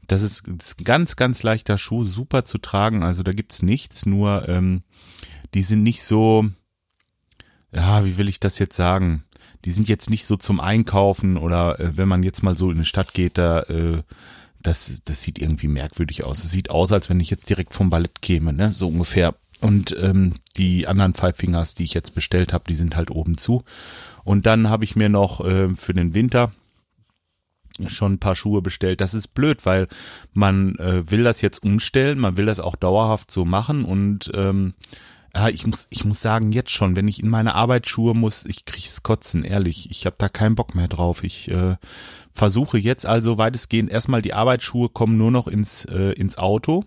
Das 0.08 0.22
ist, 0.24 0.44
das 0.48 0.70
ist 0.70 0.86
ganz, 0.86 1.16
ganz 1.16 1.44
leichter 1.44 1.78
Schuh, 1.78 2.04
super 2.04 2.44
zu 2.44 2.58
tragen. 2.58 3.04
Also 3.04 3.24
da 3.24 3.32
gibt's 3.32 3.62
nichts, 3.62 4.06
nur 4.06 4.48
ähm, 4.50 4.82
die 5.54 5.62
sind 5.62 5.84
nicht 5.84 6.04
so, 6.04 6.46
ja, 7.74 8.06
wie 8.06 8.18
will 8.18 8.30
ich 8.30 8.40
das 8.40 8.60
jetzt 8.60 8.76
sagen? 8.76 9.24
die 9.66 9.72
sind 9.72 9.88
jetzt 9.90 10.10
nicht 10.10 10.26
so 10.26 10.38
zum 10.38 10.60
Einkaufen 10.60 11.38
oder 11.38 11.80
äh, 11.80 11.98
wenn 11.98 12.08
man 12.08 12.24
jetzt 12.24 12.44
mal 12.44 12.56
so 12.56 12.72
in 12.72 12.78
eine 12.78 12.86
Stadt 12.86 13.14
geht, 13.14 13.38
da 13.38 13.62
äh, 13.64 14.02
das, 14.62 15.02
das 15.06 15.24
sieht 15.24 15.40
irgendwie 15.40 15.68
merkwürdig 15.68 16.24
aus. 16.24 16.44
Es 16.44 16.52
sieht 16.52 16.70
aus, 16.70 16.92
als 16.92 17.10
wenn 17.10 17.20
ich 17.20 17.32
jetzt 17.32 17.50
direkt 17.50 17.74
vom 17.74 17.90
Ballett 17.90 18.22
käme, 18.22 18.54
ne? 18.54 18.72
So 18.72 18.88
ungefähr. 18.90 19.34
Und 19.60 19.96
ähm, 20.00 20.34
die 20.58 20.88
anderen 20.88 21.14
Five 21.14 21.36
Fingers, 21.36 21.74
die 21.74 21.84
ich 21.84 21.94
jetzt 21.94 22.14
bestellt 22.14 22.54
habe, 22.54 22.66
die 22.68 22.76
sind 22.76 22.96
halt 22.96 23.10
oben 23.10 23.38
zu. 23.38 23.64
Und 24.24 24.46
dann 24.46 24.70
habe 24.70 24.84
ich 24.84 24.96
mir 24.96 25.10
noch 25.10 25.44
äh, 25.44 25.70
für 25.70 25.94
den 25.94 26.14
Winter 26.14 26.52
schon 27.88 28.14
ein 28.14 28.20
paar 28.20 28.36
Schuhe 28.36 28.62
bestellt. 28.62 29.02
Das 29.02 29.16
ist 29.16 29.30
blöd, 29.30 29.66
weil 29.66 29.88
man 30.34 30.76
äh, 30.76 31.10
will 31.10 31.24
das 31.24 31.42
jetzt 31.42 31.64
umstellen, 31.64 32.20
man 32.20 32.38
will 32.38 32.46
das 32.46 32.60
auch 32.60 32.76
dauerhaft 32.76 33.32
so 33.32 33.46
machen 33.46 33.84
und 33.84 34.30
ähm, 34.36 34.74
ich 35.52 35.66
muss, 35.66 35.88
ich 35.90 36.04
muss 36.04 36.22
sagen, 36.22 36.52
jetzt 36.52 36.72
schon, 36.72 36.96
wenn 36.96 37.08
ich 37.08 37.24
in 37.24 37.30
meine 37.30 37.56
Arbeitsschuhe 37.56 38.14
muss, 38.14 38.46
ich 38.46 38.66
krieg's 38.66 39.02
kotzen, 39.04 39.44
ehrlich. 39.44 39.90
Ich 39.90 40.06
habe 40.06 40.16
da 40.18 40.30
keinen 40.30 40.56
Bock 40.56 40.76
mehr 40.76 40.88
drauf. 40.88 41.24
Ich 41.24 41.50
äh, 41.50 41.78
versuche 42.34 42.78
jetzt 42.78 43.06
also 43.06 43.38
weitestgehend 43.38 43.90
erstmal 43.90 44.22
die 44.22 44.34
Arbeitsschuhe 44.34 44.90
kommen 44.90 45.18
nur 45.18 45.32
noch 45.32 45.48
ins, 45.48 45.86
äh, 45.86 46.12
ins 46.14 46.38
Auto. 46.38 46.86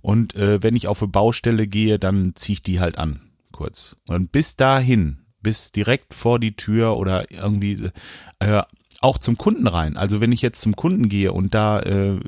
Und 0.00 0.34
äh, 0.34 0.62
wenn 0.62 0.76
ich 0.76 0.86
auf 0.86 1.02
eine 1.02 1.10
Baustelle 1.10 1.66
gehe, 1.66 1.98
dann 1.98 2.34
ziehe 2.34 2.54
ich 2.54 2.62
die 2.62 2.80
halt 2.80 2.96
an, 2.98 3.20
kurz. 3.52 3.96
Und 4.06 4.32
bis 4.32 4.56
dahin, 4.56 5.18
bis 5.42 5.72
direkt 5.72 6.14
vor 6.14 6.38
die 6.38 6.56
Tür 6.56 6.96
oder 6.96 7.30
irgendwie 7.30 7.90
äh, 8.38 8.62
auch 9.00 9.18
zum 9.18 9.36
Kunden 9.36 9.66
rein. 9.66 9.96
Also 9.96 10.20
wenn 10.20 10.32
ich 10.32 10.42
jetzt 10.42 10.60
zum 10.60 10.74
Kunden 10.74 11.08
gehe 11.08 11.32
und 11.32 11.54
da, 11.54 11.80
äh, 11.80 12.18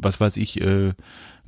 was 0.00 0.20
weiß 0.20 0.36
ich, 0.38 0.60
äh, 0.60 0.94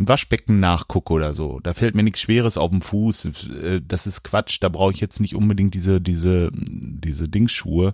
ein 0.00 0.08
Waschbecken 0.08 0.60
nachgucke 0.60 1.12
oder 1.12 1.34
so, 1.34 1.60
da 1.62 1.74
fällt 1.74 1.94
mir 1.94 2.02
nichts 2.02 2.20
Schweres 2.20 2.56
auf 2.56 2.70
den 2.70 2.80
Fuß. 2.80 3.26
Äh, 3.50 3.82
das 3.86 4.06
ist 4.06 4.24
Quatsch. 4.24 4.58
Da 4.60 4.70
brauche 4.70 4.92
ich 4.92 5.00
jetzt 5.00 5.20
nicht 5.20 5.36
unbedingt 5.36 5.74
diese 5.74 6.00
diese 6.00 6.50
diese 6.52 7.28
Dingsschuhe. 7.28 7.92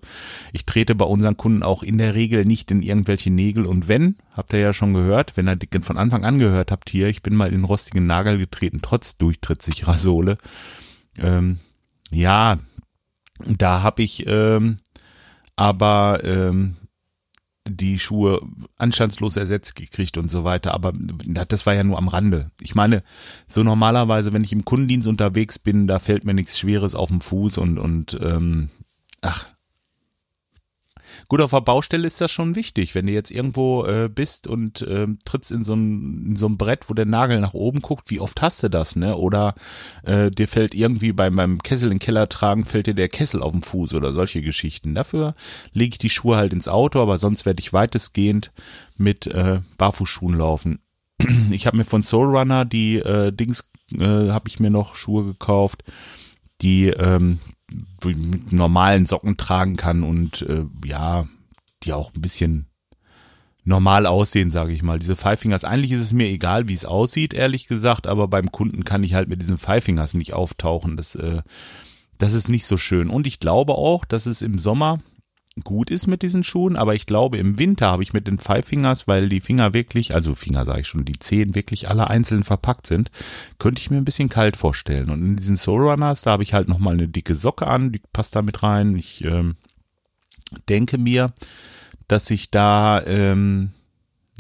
Ich 0.53 0.65
trete 0.65 0.95
bei 0.95 1.05
unseren 1.05 1.37
Kunden 1.37 1.65
auch 1.65 1.83
in 1.83 1.99
der 1.99 2.15
Regel 2.15 2.45
nicht 2.45 2.71
in 2.71 2.83
irgendwelche 2.83 3.31
Nägel. 3.31 3.67
Und 3.67 3.89
wenn, 3.89 4.17
habt 4.33 4.53
ihr 4.53 4.61
ja 4.61 4.73
schon 4.73 4.95
gehört, 4.95 5.37
wenn 5.37 5.49
ihr 5.49 5.83
von 5.83 5.99
Anfang 5.99 6.25
an 6.25 6.39
gehört 6.39 6.71
habt 6.71 6.89
hier, 6.89 7.09
ich 7.09 7.23
bin 7.23 7.35
mal 7.35 7.53
in 7.53 7.65
rostigen 7.65 8.07
Nagel 8.07 8.39
getreten, 8.39 8.81
trotz 8.83 9.17
durchtrittsicherer 9.17 9.99
Sohle. 9.99 10.39
Ähm, 11.19 11.59
ja, 12.11 12.59
da 13.47 13.83
habe 13.83 14.03
ich 14.03 14.25
ähm, 14.27 14.77
aber 15.57 16.21
ähm, 16.23 16.77
die 17.69 17.99
Schuhe 17.99 18.41
anstandslos 18.79 19.37
ersetzt 19.37 19.77
gekriegt 19.77 20.19
und 20.19 20.31
so 20.31 20.45
weiter. 20.45 20.75
Aber 20.75 20.93
das 20.95 21.67
war 21.67 21.75
ja 21.75 21.85
nur 21.85 21.99
am 21.99 22.09
Rande. 22.09 22.51
Ich 22.61 22.75
meine, 22.75 23.03
so 23.47 23.63
normalerweise, 23.63 24.33
wenn 24.33 24.45
ich 24.45 24.53
im 24.53 24.65
Kundendienst 24.65 25.09
unterwegs 25.09 25.59
bin, 25.59 25.87
da 25.87 25.99
fällt 25.99 26.25
mir 26.25 26.35
nichts 26.35 26.59
Schweres 26.59 26.95
auf 26.95 27.09
den 27.09 27.21
Fuß 27.21 27.59
und, 27.59 27.79
und 27.79 28.19
ähm, 28.23 28.71
ach, 29.23 29.49
Gut, 31.29 31.41
auf 31.41 31.51
der 31.51 31.61
Baustelle 31.61 32.07
ist 32.07 32.21
das 32.21 32.31
schon 32.31 32.55
wichtig, 32.55 32.95
wenn 32.95 33.07
du 33.07 33.13
jetzt 33.13 33.31
irgendwo 33.31 33.85
äh, 33.85 34.09
bist 34.09 34.47
und 34.47 34.83
äh, 34.83 35.07
trittst 35.25 35.51
in 35.51 35.65
so, 35.65 35.75
ein, 35.75 36.27
in 36.27 36.37
so 36.37 36.49
Brett, 36.49 36.89
wo 36.89 36.95
der 36.95 37.07
Nagel 37.07 37.41
nach 37.41 37.55
oben 37.55 37.81
guckt, 37.81 38.11
wie 38.11 38.21
oft 38.21 38.43
hast 38.43 38.63
du 38.63 38.71
das, 38.71 38.97
ne? 38.97 39.17
Oder 39.17 39.55
äh, 40.05 40.31
dir 40.31 40.49
fällt 40.49 40.75
irgendwie 40.75 41.13
beim, 41.13 41.37
beim 41.37 41.63
Kessel 41.63 41.87
in 41.87 41.99
den 41.99 42.05
Keller 42.05 42.29
tragen, 42.29 42.65
fällt 42.65 42.87
dir 42.87 42.95
der 42.95 43.09
Kessel 43.09 43.43
auf 43.43 43.53
den 43.53 43.63
Fuß 43.63 43.95
oder 43.95 44.13
solche 44.13 44.43
Geschichten. 44.43 44.95
Dafür 44.95 45.35
lege 45.73 45.95
ich 45.95 45.99
die 45.99 46.11
Schuhe 46.11 46.37
halt 46.37 46.53
ins 46.53 46.69
Auto, 46.69 47.01
aber 47.01 47.19
sonst 47.19 47.47
werde 47.47 47.61
ich 47.61 47.73
weitestgehend 47.73 48.53
mit 48.97 49.27
äh, 49.27 49.61
Barfußschuhen 49.79 50.37
laufen. 50.37 50.79
Ich 51.51 51.67
habe 51.67 51.77
mir 51.77 51.85
von 51.85 52.03
Soul 52.03 52.37
Runner 52.37 52.65
die 52.65 52.97
äh, 52.97 53.33
Dings, 53.33 53.71
äh, 53.95 54.31
habe 54.31 54.49
ich 54.49 54.61
mir 54.61 54.71
noch 54.71 54.97
Schuhe 54.97 55.25
gekauft, 55.25 55.85
die 56.61 56.89
ähm, 56.89 57.39
mit 58.05 58.53
normalen 58.53 59.07
Socken 59.07 59.37
tragen 59.37 59.77
kann 59.77 60.03
und 60.03 60.43
äh, 60.43 60.65
ja, 60.85 61.27
die 61.83 61.93
auch 61.93 62.15
ein 62.15 62.21
bisschen 62.21 62.67
normal 63.65 64.07
aussehen, 64.07 64.51
sage 64.51 64.73
ich 64.73 64.83
mal. 64.83 64.99
Diese 64.99 65.17
Five 65.17 65.41
Fingers, 65.41 65.65
eigentlich 65.65 65.93
ist 65.93 66.01
es 66.01 66.13
mir 66.13 66.29
egal, 66.29 66.69
wie 66.69 66.75
es 66.75 66.85
aussieht, 66.85 67.35
ehrlich 67.35 67.67
gesagt, 67.67 68.07
aber 68.07 68.29
beim 68.29 68.53
Kunden 68.53 68.85
kann 68.85 69.03
ich 69.03 69.15
halt 69.15 69.29
mit 69.29 69.41
diesen 69.41 69.59
Five 69.59 69.85
Fingers 69.85 70.15
nicht 70.15 70.33
auftauchen. 70.33 70.97
Das, 70.97 71.17
äh, 71.17 71.43
das 72.17 72.33
ist 72.33 72.49
nicht 72.49 72.65
so 72.67 72.77
schön. 72.77 73.11
Und 73.11 73.27
ich 73.27 73.41
glaube 73.41 73.75
auch, 73.75 74.05
dass 74.05 74.27
es 74.27 74.41
im 74.41 74.57
Sommer 74.57 75.01
gut 75.65 75.91
ist 75.91 76.07
mit 76.07 76.23
diesen 76.23 76.45
Schuhen, 76.45 76.77
aber 76.77 76.95
ich 76.95 77.07
glaube, 77.07 77.39
im 77.39 77.59
Winter 77.59 77.91
habe 77.91 78.03
ich 78.03 78.13
mit 78.13 78.27
den 78.27 78.39
Five 78.39 78.67
Fingers, 78.67 79.09
weil 79.09 79.29
die 79.29 79.41
Finger 79.41 79.73
wirklich, 79.73 80.15
also 80.15 80.35
Finger 80.35 80.67
sage 80.67 80.81
ich 80.81 80.89
schon, 80.89 81.05
die 81.05 81.19
Zehen 81.19 81.55
wirklich 81.55 81.89
alle 81.89 82.11
einzeln 82.11 82.45
verpackt 82.45 82.87
sind, 82.87 83.11
könnte 83.59 83.81
ich 83.81 83.91
mir 83.91 83.97
ein 83.97 84.05
bisschen 84.05 84.29
kalt 84.29 84.57
vorstellen. 84.57 85.09
Und 85.11 85.25
in 85.25 85.37
diesen 85.37 85.57
Soul 85.57 85.89
Runners, 85.89 86.23
da 86.23 86.33
habe 86.33 86.43
ich 86.43 86.53
halt 86.53 86.69
nochmal 86.69 86.95
eine 86.95 87.09
dicke 87.09 87.35
Socke 87.35 87.67
an, 87.67 87.91
die 87.91 88.03
passt 88.13 88.37
da 88.37 88.43
mit 88.43 88.63
rein. 88.63 88.97
Ich 88.97 89.25
ähm, 89.25 89.57
denke 90.69 90.99
mir, 90.99 91.33
dass 92.07 92.31
ich 92.31 92.51
da, 92.51 93.03
ähm, 93.07 93.71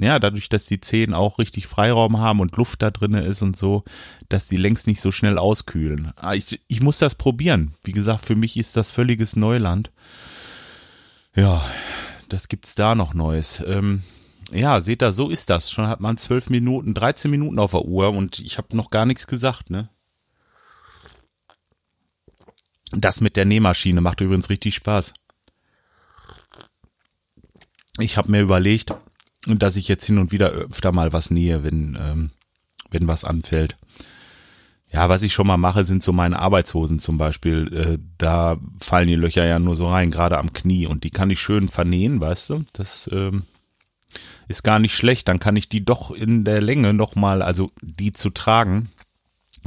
ja, 0.01 0.19
dadurch, 0.19 0.51
dass 0.51 0.67
die 0.67 0.81
Zehen 0.81 1.15
auch 1.15 1.39
richtig 1.39 1.67
Freiraum 1.67 2.19
haben 2.19 2.41
und 2.41 2.55
Luft 2.57 2.83
da 2.83 2.91
drinne 2.91 3.25
ist 3.25 3.41
und 3.41 3.57
so, 3.57 3.85
dass 4.29 4.49
die 4.49 4.59
längst 4.59 4.87
nicht 4.87 5.01
so 5.01 5.11
schnell 5.11 5.39
auskühlen. 5.39 6.13
Ah, 6.17 6.35
ich, 6.35 6.61
ich 6.69 6.83
muss 6.83 6.99
das 6.99 7.15
probieren. 7.15 7.73
Wie 7.85 7.93
gesagt, 7.93 8.27
für 8.27 8.37
mich 8.37 8.59
ist 8.59 8.77
das 8.77 8.91
völliges 8.91 9.35
Neuland. 9.35 9.91
Ja, 11.37 11.63
das 12.31 12.49
gibt's 12.49 12.75
da 12.75 12.95
noch 12.95 13.13
Neues. 13.13 13.63
Ähm, 13.67 14.03
ja, 14.53 14.81
seht 14.81 15.03
ihr, 15.03 15.13
so 15.13 15.29
ist 15.29 15.51
das. 15.51 15.71
Schon 15.71 15.87
hat 15.87 16.01
man 16.01 16.17
zwölf 16.17 16.49
Minuten, 16.49 16.95
13 16.95 17.31
Minuten 17.31 17.59
auf 17.59 17.73
der 17.73 17.85
Uhr 17.85 18.11
und 18.11 18.39
ich 18.39 18.57
habe 18.57 18.75
noch 18.77 18.91
gar 18.91 19.05
nichts 19.05 19.27
gesagt, 19.27 19.71
ne? 19.71 19.91
Das 22.93 23.21
mit 23.21 23.37
der 23.37 23.45
Nähmaschine 23.45 24.01
macht 24.01 24.21
übrigens 24.23 24.49
richtig 24.49 24.75
Spaß. 24.77 25.13
Ich 27.99 28.17
habe 28.17 28.31
mir 28.31 28.41
überlegt, 28.41 28.95
dass 29.47 29.77
ich 29.77 29.89
jetzt 29.89 30.07
hin 30.07 30.19
und 30.19 30.33
wieder 30.33 30.51
öfter 30.51 30.93
mal 30.93 31.13
was 31.13 31.31
nähe, 31.31 31.65
wenn, 31.65 31.97
ähm, 32.01 32.31
wenn 32.91 33.09
was 33.09 33.25
anfällt. 33.25 33.77
Ja, 34.97 35.11
was 35.11 35.23
ich 35.23 35.35
schon 35.35 35.47
mal 35.47 35.59
mache, 35.59 35.85
sind 35.85 36.03
so 36.03 36.15
meine 36.15 36.39
Arbeitshosen 36.39 36.99
zum 37.01 37.19
Beispiel. 37.19 37.71
Äh, 37.71 37.99
da 38.17 38.57
fallen 38.81 39.09
die 39.09 39.15
Löcher 39.15 39.45
ja 39.45 39.59
nur 39.59 39.77
so 39.77 39.91
rein, 39.91 40.11
gerade 40.11 40.39
am 40.39 40.55
Knie. 40.55 40.87
Und 40.87 41.05
die 41.05 41.11
kann 41.11 41.29
ich 41.29 41.39
schön 41.39 41.69
vernähen, 41.69 42.19
weißt 42.19 42.49
du? 42.49 42.65
Das 42.73 43.07
ähm, 43.13 43.43
ist 44.49 44.65
gar 44.65 44.79
nicht 44.79 44.97
schlecht. 44.97 45.29
Dann 45.29 45.39
kann 45.39 45.55
ich 45.55 45.69
die 45.69 45.85
doch 45.85 46.13
in 46.13 46.45
der 46.45 46.63
Länge 46.63 46.95
nochmal, 46.95 47.43
also 47.43 47.73
die 47.83 48.13
zu 48.13 48.31
tragen, 48.31 48.89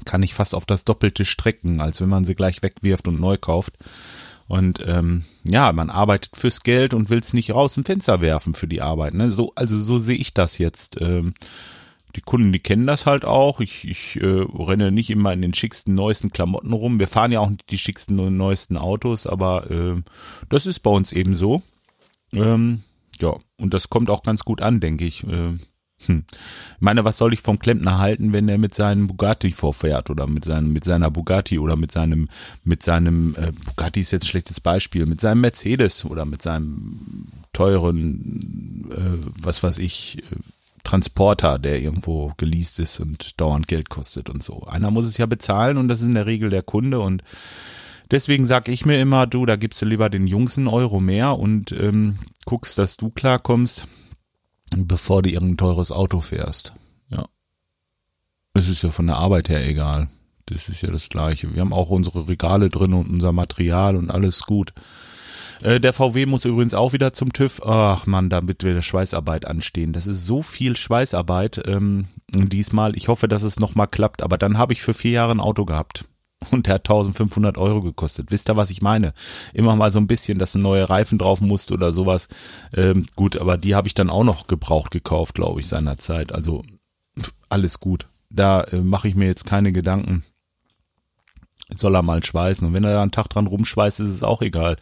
kann 0.04 0.24
ich 0.24 0.34
fast 0.34 0.56
auf 0.56 0.66
das 0.66 0.84
Doppelte 0.84 1.26
strecken, 1.26 1.80
als 1.80 2.02
wenn 2.02 2.10
man 2.10 2.26
sie 2.26 2.34
gleich 2.34 2.64
wegwirft 2.64 3.08
und 3.08 3.20
neu 3.20 3.38
kauft. 3.38 3.74
Und 4.48 4.84
ähm, 4.88 5.26
ja, 5.44 5.72
man 5.74 5.92
arbeitet 5.92 6.38
fürs 6.38 6.62
Geld 6.62 6.96
und 6.96 7.12
will 7.12 7.20
es 7.20 7.34
nicht 7.34 7.54
raus 7.54 7.78
im 7.78 7.86
Fenster 7.86 8.20
werfen 8.20 8.56
für 8.56 8.68
die 8.68 8.82
Arbeit. 8.82 9.14
Ne? 9.14 9.30
So, 9.30 9.52
also 9.54 9.80
so 9.80 10.00
sehe 10.00 10.18
ich 10.18 10.34
das 10.34 10.58
jetzt. 10.58 11.00
Ähm, 11.00 11.36
die 12.16 12.22
Kunden, 12.22 12.52
die 12.52 12.60
kennen 12.60 12.88
das 12.88 13.06
halt 13.06 13.26
auch. 13.26 13.60
Ich, 13.60 13.88
ich 13.88 14.20
äh, 14.22 14.26
renne 14.26 14.92
nicht 14.92 15.10
immer 15.10 15.34
in 15.34 15.42
den 15.42 15.54
schicksten, 15.54 15.96
neuesten 15.96 16.32
Klamotten 16.32 16.74
rum. 16.74 17.00
Wir 17.00 17.08
fahren 17.08 17.32
ja 17.32 17.40
auch 17.40 17.50
nicht 17.50 17.70
die 17.70 17.78
schicksten 17.78 18.20
und 18.20 18.38
neuesten 18.38 18.78
Autos, 18.78 19.28
aber 19.28 19.70
äh, 19.70 20.02
das 20.50 20.66
ist 20.66 20.80
bei 20.80 20.90
uns 20.90 21.12
eben 21.12 21.36
so. 21.36 21.62
Ähm, 22.34 22.84
ja, 23.20 23.36
und 23.58 23.74
das 23.74 23.90
kommt 23.90 24.10
auch 24.10 24.24
ganz 24.24 24.44
gut 24.44 24.62
an, 24.62 24.80
denke 24.80 25.06
ich. 25.06 25.24
Äh, 25.26 25.58
hm. 26.06 26.24
Ich 26.32 26.82
meine, 26.82 27.04
was 27.04 27.18
soll 27.18 27.34
ich 27.34 27.42
vom 27.42 27.60
Klempner 27.60 27.98
halten, 27.98 28.34
wenn 28.34 28.48
er 28.48 28.58
mit 28.58 28.74
seinem 28.74 29.08
Bugatti 29.08 29.52
vorfährt 29.52 30.10
oder 30.10 30.28
mit 30.28 30.46
seinem 30.46 30.72
mit 30.72 30.86
seiner 30.86 31.12
Bugatti 31.12 31.60
oder 31.60 31.76
mit 31.76 31.92
seinem 31.92 32.30
mit 32.64 32.84
seinem 32.84 33.36
äh, 33.36 33.52
Bugatti 33.52 34.00
ist 34.00 34.12
jetzt 34.12 34.24
ein 34.24 34.30
schlechtes 34.30 34.62
Beispiel, 34.62 35.06
mit 35.06 35.20
seinem 35.20 35.42
Mercedes 35.42 36.06
oder 36.06 36.26
mit 36.26 36.42
seinem 36.42 37.28
teuren 37.52 38.90
äh, 38.92 39.28
was 39.42 39.62
weiß 39.62 39.80
ich 39.80 40.24
äh, 40.32 40.38
Transporter, 40.90 41.60
der 41.60 41.80
irgendwo 41.80 42.34
geleast 42.38 42.80
ist 42.80 43.00
und 43.00 43.40
dauernd 43.40 43.68
Geld 43.68 43.90
kostet 43.90 44.28
und 44.28 44.42
so. 44.42 44.64
Einer 44.64 44.90
muss 44.90 45.06
es 45.06 45.20
ja 45.20 45.28
bezahlen 45.28 45.78
und 45.78 45.88
das 45.88 46.00
ist 46.00 46.08
in 46.08 46.16
der 46.16 46.26
Regel 46.26 46.50
der 46.50 46.64
Kunde 46.64 47.00
und 47.00 47.24
deswegen 48.10 48.48
sag 48.48 48.68
ich 48.70 48.88
mir 48.88 49.00
immer, 49.00 49.28
du, 49.28 49.46
da 49.46 49.56
gibst 49.56 49.80
du 49.84 49.86
lieber 49.86 50.10
den 50.10 50.26
Jungs 50.26 50.58
einen 50.58 50.68
Euro 50.68 51.00
mehr 51.00 51.38
und 51.38 51.72
ähm, 51.74 52.18
guckst, 52.46 52.80
dass 52.80 52.98
du 52.98 53.12
klarkommst, 53.12 53.88
bevor 54.76 55.22
du 55.22 55.30
irgendein 55.30 55.58
teures 55.58 55.92
Auto 55.92 56.22
fährst. 56.22 56.74
Ja. 57.10 57.28
Es 58.56 58.68
ist 58.68 58.82
ja 58.82 58.90
von 58.90 59.06
der 59.06 59.18
Arbeit 59.18 59.48
her 59.50 59.64
egal. 59.68 60.08
Das 60.48 60.70
ist 60.70 60.82
ja 60.82 60.90
das 60.90 61.10
Gleiche. 61.10 61.54
Wir 61.54 61.62
haben 61.62 61.72
auch 61.74 61.92
unsere 61.92 62.28
Regale 62.28 62.70
drin 62.70 62.94
und 62.94 63.12
unser 63.12 63.32
Material 63.32 63.96
und 63.96 64.10
alles 64.10 64.42
gut. 64.42 64.74
Äh, 65.62 65.80
der 65.80 65.94
VW 65.94 66.26
muss 66.26 66.46
übrigens 66.46 66.74
auch 66.74 66.94
wieder 66.94 67.14
zum 67.14 67.34
TÜV. 67.34 67.62
Ach 67.66 68.06
man, 68.06 68.30
damit 68.30 68.64
wir 68.64 68.74
der 68.74 68.82
Schweißarbeit 68.82 69.46
anstehen. 69.46 69.94
Das 69.94 70.08
ist 70.08 70.26
so 70.26 70.42
viel 70.42 70.76
Schweißarbeit 70.76 71.62
ähm, 71.66 72.06
diesmal. 72.32 72.96
Ich 72.96 73.08
hoffe, 73.08 73.28
dass 73.28 73.44
es 73.44 73.60
nochmal 73.60 73.88
klappt. 73.88 74.22
Aber 74.22 74.38
dann 74.38 74.58
habe 74.58 74.74
ich 74.74 74.82
für 74.82 74.94
vier 74.94 75.12
Jahre 75.12 75.32
ein 75.32 75.40
Auto 75.40 75.66
gehabt. 75.66 76.06
Und 76.52 76.68
der 76.68 76.76
hat 76.76 76.90
1500 76.90 77.58
Euro 77.58 77.82
gekostet. 77.82 78.32
Wisst 78.32 78.50
ihr, 78.50 78.56
was 78.56 78.70
ich 78.70 78.82
meine? 78.82 79.14
Immer 79.54 79.76
mal 79.76 79.92
so 79.92 80.00
ein 80.00 80.08
bisschen, 80.08 80.40
dass 80.40 80.54
du 80.54 80.60
neue 80.60 80.90
Reifen 80.90 81.18
drauf 81.18 81.42
musst 81.42 81.72
oder 81.72 81.92
sowas. 81.92 82.30
Ähm, 82.74 83.06
gut, 83.16 83.38
aber 83.38 83.58
die 83.58 83.76
habe 83.76 83.88
ich 83.88 83.94
dann 83.94 84.10
auch 84.10 84.24
noch 84.24 84.48
gebraucht 84.48 84.92
gekauft, 84.92 85.36
glaube 85.36 85.60
ich, 85.60 85.68
seinerzeit. 85.68 86.32
Also 86.32 86.64
alles 87.50 87.80
gut. 87.82 88.08
Da 88.30 88.62
äh, 88.62 88.78
mache 88.78 89.08
ich 89.08 89.16
mir 89.16 89.26
jetzt 89.26 89.46
keine 89.46 89.74
Gedanken. 89.74 90.24
Soll 91.76 91.96
er 91.96 92.02
mal 92.02 92.24
schweißen. 92.24 92.68
Und 92.68 92.74
wenn 92.74 92.84
er 92.84 92.94
da 92.94 93.02
einen 93.02 93.12
Tag 93.12 93.30
dran 93.30 93.48
rumschweißt, 93.48 94.00
ist 94.00 94.10
es 94.10 94.24
auch 94.24 94.42
egal. 94.42 94.76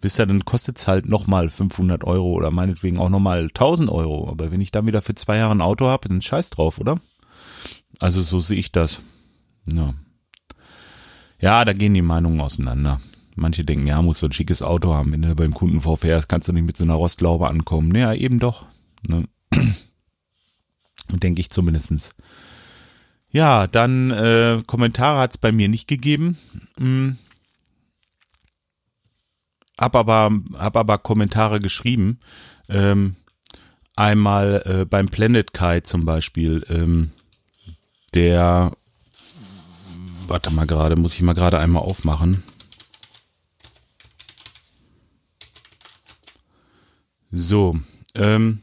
Wisst 0.00 0.18
ihr, 0.18 0.26
dann 0.26 0.44
kostet 0.44 0.78
es 0.78 0.86
halt 0.86 1.08
nochmal 1.08 1.48
500 1.48 2.04
Euro 2.04 2.32
oder 2.32 2.50
meinetwegen 2.50 2.98
auch 2.98 3.08
nochmal 3.08 3.44
1000 3.44 3.90
Euro. 3.90 4.30
Aber 4.30 4.50
wenn 4.50 4.60
ich 4.60 4.70
dann 4.70 4.86
wieder 4.86 5.02
für 5.02 5.14
zwei 5.14 5.38
Jahre 5.38 5.54
ein 5.54 5.62
Auto 5.62 5.86
habe, 5.86 6.08
dann 6.08 6.22
scheiß 6.22 6.50
drauf, 6.50 6.78
oder? 6.78 7.00
Also 7.98 8.20
so 8.22 8.40
sehe 8.40 8.58
ich 8.58 8.72
das. 8.72 9.00
Ja. 9.72 9.94
Ja, 11.38 11.64
da 11.64 11.72
gehen 11.72 11.94
die 11.94 12.02
Meinungen 12.02 12.40
auseinander. 12.40 13.00
Manche 13.34 13.64
denken, 13.64 13.86
ja, 13.86 14.00
muss 14.00 14.20
so 14.20 14.26
ein 14.26 14.32
schickes 14.32 14.62
Auto 14.62 14.94
haben. 14.94 15.12
Wenn 15.12 15.22
du 15.22 15.34
beim 15.34 15.52
Kunden 15.52 15.80
vorfährst, 15.80 16.28
kannst 16.28 16.48
du 16.48 16.52
nicht 16.52 16.66
mit 16.66 16.76
so 16.76 16.84
einer 16.84 16.94
Rostlaube 16.94 17.48
ankommen. 17.48 17.88
Naja, 17.88 18.14
eben 18.14 18.38
doch. 18.38 18.66
Ne? 19.06 19.28
Denke 21.10 21.40
ich 21.40 21.50
zumindestens. 21.50 22.14
Ja, 23.36 23.66
dann 23.66 24.12
äh, 24.12 24.62
Kommentare 24.66 25.18
hat 25.18 25.32
es 25.32 25.36
bei 25.36 25.52
mir 25.52 25.68
nicht 25.68 25.86
gegeben. 25.86 26.38
Hm. 26.78 27.18
Hab 29.78 29.94
aber, 29.94 30.30
hab 30.54 30.74
aber 30.74 30.96
Kommentare 30.96 31.60
geschrieben. 31.60 32.18
Ähm, 32.70 33.14
einmal 33.94 34.62
äh, 34.64 34.84
beim 34.86 35.08
Planet 35.08 35.52
Kai 35.52 35.80
zum 35.80 36.06
Beispiel. 36.06 36.64
Ähm, 36.70 37.10
der, 38.14 38.72
warte 40.28 40.50
mal 40.54 40.66
gerade, 40.66 40.96
muss 40.96 41.12
ich 41.12 41.20
mal 41.20 41.34
gerade 41.34 41.58
einmal 41.58 41.82
aufmachen. 41.82 42.42
So, 47.30 47.78
ähm, 48.14 48.62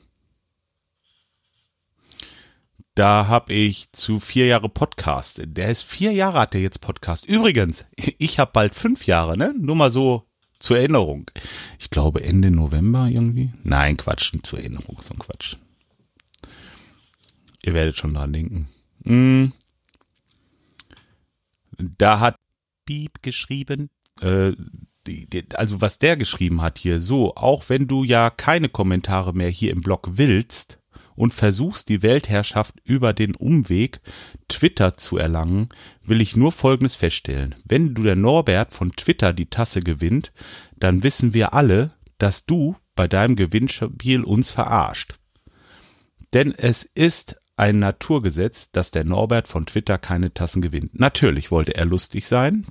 da 2.96 3.28
habe 3.28 3.54
ich 3.54 3.92
zu 3.92 4.20
vier 4.20 4.46
Jahre 4.46 4.70
Podcast. 4.70 5.42
Der 5.44 5.70
ist 5.70 5.84
vier 5.84 6.12
Jahre 6.12 6.40
hat 6.40 6.54
der 6.54 6.62
jetzt 6.62 6.82
Podcast. 6.82 7.26
Übrigens, 7.26 7.86
ich 7.96 8.40
habe 8.40 8.52
bald 8.54 8.76
fünf 8.76 9.08
Jahre, 9.08 9.38
ne? 9.38 9.54
Nur 9.58 9.76
mal 9.76 9.92
so 9.92 10.28
zur 10.60 10.78
Erinnerung. 10.78 11.30
Ich 11.80 11.90
glaube 11.90 12.24
Ende 12.24 12.52
November 12.52 13.08
irgendwie. 13.08 13.52
Nein, 13.64 13.98
Quatsch, 13.98 14.34
zur 14.44 14.60
Erinnerung, 14.60 14.98
so 15.02 15.14
ein 15.14 15.20
Quatsch. 15.20 15.58
Ihr 17.64 17.74
werdet 17.74 17.98
schon 17.98 18.14
dran 18.14 18.34
denken. 18.34 18.68
Hm. 19.04 19.52
Da 21.78 22.20
hat 22.20 22.36
Piep 22.86 23.22
geschrieben, 23.22 23.90
äh, 24.22 24.54
also 25.56 25.82
was 25.82 26.00
der 26.00 26.16
geschrieben 26.16 26.62
hat 26.62 26.78
hier, 26.78 27.00
so, 27.00 27.36
auch 27.36 27.68
wenn 27.70 27.88
du 27.88 28.04
ja 28.04 28.30
keine 28.30 28.70
Kommentare 28.70 29.34
mehr 29.34 29.50
hier 29.50 29.72
im 29.72 29.82
Blog 29.82 30.12
willst, 30.14 30.83
und 31.16 31.34
versuchst 31.34 31.90
die 31.90 32.04
Weltherrschaft 32.04 32.76
über 32.84 33.14
den 33.14 33.36
Umweg 33.36 34.02
Twitter 34.48 34.98
zu 34.98 35.18
erlangen, 35.18 35.70
will 36.04 36.22
ich 36.22 36.36
nur 36.36 36.52
Folgendes 36.52 36.96
feststellen. 36.96 37.56
Wenn 37.66 37.94
du 37.94 38.04
der 38.04 38.16
Norbert 38.16 38.74
von 38.74 38.92
Twitter 38.92 39.34
die 39.34 39.50
Tasse 39.50 39.82
gewinnt, 39.82 40.32
dann 40.78 41.04
wissen 41.04 41.34
wir 41.34 41.54
alle, 41.54 41.94
dass 42.18 42.46
du 42.46 42.76
bei 42.96 43.08
deinem 43.08 43.36
Gewinnspiel 43.36 44.24
uns 44.24 44.52
verarscht. 44.52 45.16
Denn 46.34 46.52
es 46.52 46.84
ist 46.84 47.38
ein 47.58 47.80
Naturgesetz, 47.80 48.72
dass 48.72 48.92
der 48.92 49.04
Norbert 49.04 49.48
von 49.48 49.66
Twitter 49.66 49.98
keine 49.98 50.34
Tassen 50.34 50.62
gewinnt. 50.62 51.00
Natürlich 51.00 51.52
wollte 51.52 51.76
er 51.76 51.86
lustig 51.86 52.28
sein. 52.28 52.66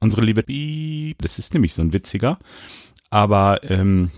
Unsere 0.00 0.22
liebe 0.22 1.14
das 1.18 1.38
ist 1.38 1.54
nämlich 1.54 1.74
so 1.74 1.82
ein 1.82 1.92
witziger. 1.92 2.38
Aber 3.10 3.60
ähm, 3.70 4.10